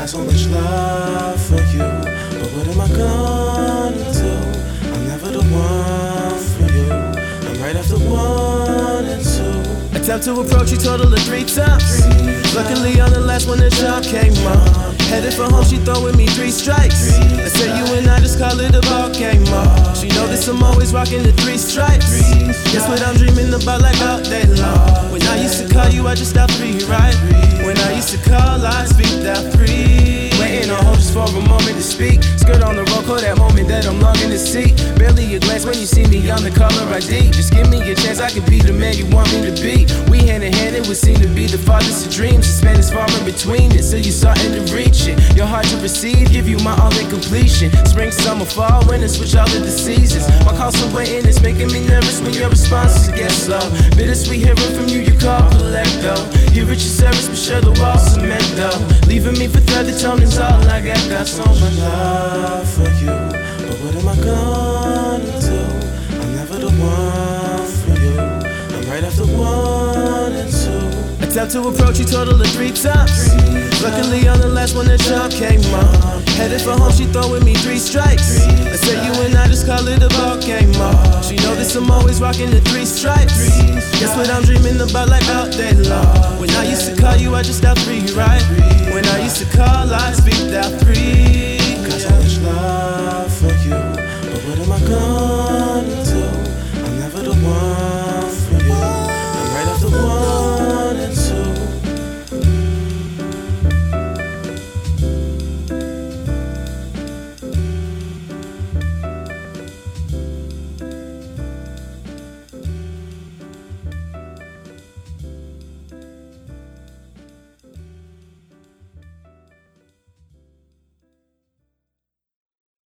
Got 0.00 0.08
so 0.08 0.24
much 0.24 0.46
love 0.46 1.38
for 1.42 1.60
you, 1.76 1.80
but 2.40 2.50
what 2.54 2.68
am 2.68 2.80
I 2.80 2.88
gonna 2.88 4.12
do? 4.14 4.32
I'm 4.94 5.06
never 5.06 5.28
the 5.28 5.42
one 5.42 6.38
for 6.40 6.72
you. 6.72 6.90
I'm 6.90 7.62
right 7.62 7.76
after 7.76 7.98
one 7.98 9.04
and 9.04 9.22
two. 9.22 9.98
Attempt 9.98 10.24
to 10.24 10.40
approach 10.40 10.70
you 10.70 10.78
total 10.78 11.12
of 11.12 11.20
three 11.24 11.44
times. 11.44 12.00
Luckily, 12.54 12.98
on 12.98 13.10
the 13.10 13.20
last 13.20 13.46
one, 13.46 13.58
the 13.58 13.68
job 13.68 14.02
came 14.02 14.32
up. 14.46 14.99
Headed 15.10 15.34
for 15.34 15.50
home, 15.50 15.64
she 15.64 15.76
throwing 15.78 16.16
me 16.16 16.26
three 16.26 16.52
strikes. 16.52 17.18
Let's 17.34 17.54
say 17.54 17.66
you 17.66 17.84
and 17.98 18.06
I 18.06 18.20
just 18.20 18.38
call 18.38 18.60
it 18.60 18.74
a 18.76 18.80
ball 18.82 19.10
game 19.10 19.42
up. 19.48 19.96
She 19.96 20.06
notice 20.08 20.46
I'm 20.46 20.62
always 20.62 20.92
rocking 20.94 21.24
the 21.24 21.32
three 21.32 21.58
stripes. 21.58 22.30
That's 22.70 22.86
what 22.86 23.02
I'm 23.02 23.16
dreaming 23.16 23.52
about 23.52 23.82
like 23.82 24.00
all 24.02 24.22
day 24.22 24.46
long. 24.46 25.10
When 25.10 25.22
I 25.24 25.42
used 25.42 25.58
to 25.58 25.68
call 25.74 25.88
you, 25.90 26.06
I 26.06 26.14
just 26.14 26.30
stopped 26.30 26.52
three, 26.54 26.78
right? 26.86 27.14
When 27.66 27.76
I 27.78 27.92
used 27.96 28.10
to 28.14 28.18
call, 28.22 28.64
I 28.64 28.84
speak 28.86 29.10
that 29.26 29.52
three. 29.52 30.30
Waiting 30.38 30.70
on 30.70 30.94
just 30.94 31.12
for 31.12 31.26
a 31.26 31.42
moment 31.48 31.76
to 31.76 31.82
speak. 31.82 32.22
Skirt 32.38 32.62
on 32.62 32.76
the 32.76 32.84
road, 32.94 33.04
call 33.04 33.20
that 33.20 33.36
moment 33.36 33.68
that 33.68 33.86
I'm 33.86 34.00
longing 34.00 34.30
to 34.30 34.38
see. 34.38 34.72
Barely 34.94 35.34
a 35.34 35.40
glance 35.40 35.66
when 35.66 35.74
you 35.74 35.86
see 35.86 36.06
me 36.06 36.30
on 36.30 36.42
the 36.42 36.50
color 36.50 36.86
ID. 36.94 37.30
Just 37.32 37.52
give 37.52 37.68
me 37.68 37.82
a 37.90 37.94
chance, 37.94 38.20
I 38.20 38.30
can 38.30 38.44
be 38.46 38.58
the 38.58 38.72
man 38.72 38.94
you 38.94 39.06
want 39.10 39.28
me 39.34 39.42
to 39.50 39.54
be. 39.60 39.90
We 40.08 40.26
hand 40.26 40.44
in 40.44 40.52
hand, 40.52 40.76
it 40.76 40.86
would 40.86 40.96
seem 40.96 41.16
to 41.18 41.28
be 41.28 41.46
the 41.46 41.58
farthest 41.58 42.06
of 42.06 42.12
dreams. 42.12 42.46
The 42.46 42.54
span 42.62 42.78
is 42.78 42.90
far 42.90 43.10
in 43.18 43.24
between 43.26 43.72
it, 43.72 43.82
so 43.82 43.96
you 43.96 44.12
starting 44.12 44.52
to 44.54 44.62
reach 44.74 44.99
Your 45.08 45.46
heart 45.46 45.64
to 45.66 45.76
receive, 45.78 46.30
give 46.30 46.46
you 46.46 46.58
my 46.58 46.76
all 46.76 46.92
in 46.98 47.08
completion. 47.08 47.72
Spring, 47.86 48.10
summer, 48.10 48.44
fall, 48.44 48.84
winter, 48.86 49.08
switch 49.08 49.34
all 49.34 49.46
of 49.46 49.62
the 49.62 49.70
seasons. 49.70 50.28
My 50.44 50.54
calls 50.54 50.76
are 50.82 50.94
waiting, 50.94 51.24
it's 51.26 51.40
making 51.40 51.72
me 51.72 51.86
nervous 51.86 52.20
when 52.20 52.34
your 52.34 52.50
response 52.50 53.08
is 53.08 53.08
get 53.08 53.30
slow. 53.30 53.60
Bittersweet 53.96 54.40
hearing 54.44 54.74
from 54.76 54.88
you, 54.88 55.00
you 55.00 55.18
call 55.18 55.48
collect 55.50 56.02
though. 56.02 56.22
Here 56.52 56.64
at 56.64 56.68
your 56.68 56.92
service, 57.00 57.28
but 57.28 57.38
sure 57.38 57.60
the 57.62 57.72
walls 57.80 58.12
cement 58.12 58.44
though. 58.56 59.08
Leaving 59.08 59.38
me 59.38 59.48
for 59.48 59.60
thread, 59.60 59.86
the 59.86 59.98
tone 59.98 60.20
is 60.22 60.38
all 60.38 60.60
I 60.68 60.80
got. 60.84 61.00
Got 61.08 61.26
so 61.26 61.44
much 61.44 61.78
love 61.78 62.68
for 62.68 62.90
you, 63.00 63.16
but 63.66 63.76
what 63.80 63.96
am 63.96 64.08
I 64.08 64.16
gonna 64.20 65.40
do? 65.40 65.60
I'm 66.20 66.34
never 66.36 66.58
the 66.58 66.70
one 66.76 67.66
for 67.80 67.94
you. 68.04 68.20
I'm 68.76 68.90
right 68.90 69.04
after 69.04 69.24
one 69.24 70.32
and 70.32 70.52
two. 70.52 71.24
Attempt 71.24 71.52
to 71.52 71.68
approach 71.68 71.98
you 71.98 72.04
total 72.04 72.40
of 72.40 72.46
three 72.48 72.72
times. 72.72 73.49
Luckily 73.82 74.28
on 74.28 74.38
the 74.40 74.48
last 74.48 74.76
one 74.76 74.86
the 74.86 74.98
job 74.98 75.30
came 75.32 75.64
up. 75.74 76.28
Headed 76.36 76.60
for 76.60 76.72
home, 76.72 76.92
she 76.92 77.06
throwing 77.06 77.44
me 77.44 77.54
three 77.54 77.78
strikes. 77.78 78.44
Let's 78.64 78.80
say 78.80 78.94
you 79.06 79.12
and 79.24 79.34
I 79.34 79.46
just 79.46 79.66
call 79.66 79.88
it 79.88 80.02
a 80.02 80.08
ball 80.20 80.36
game 80.38 80.74
up. 80.76 81.24
She 81.24 81.36
notice 81.36 81.74
I'm 81.76 81.90
always 81.90 82.20
rocking 82.20 82.50
the 82.50 82.60
three 82.60 82.84
stripes. 82.84 83.56
That's 84.00 84.14
what 84.16 84.28
I'm 84.28 84.42
dreaming 84.42 84.80
about 84.80 85.08
like 85.08 85.26
all 85.28 85.48
day 85.48 85.72
long. 85.72 86.38
When 86.38 86.50
I 86.50 86.64
used 86.68 86.86
to 86.90 87.00
call 87.00 87.16
you, 87.16 87.34
I 87.34 87.42
just 87.42 87.62
got 87.62 87.78
three, 87.78 88.04
right? 88.12 88.42
When 88.92 89.06
I 89.06 89.22
used 89.22 89.38
to 89.38 89.46
call, 89.56 89.88
I 89.88 90.12
speak 90.12 90.50
that 90.52 90.78
three. 90.80 91.59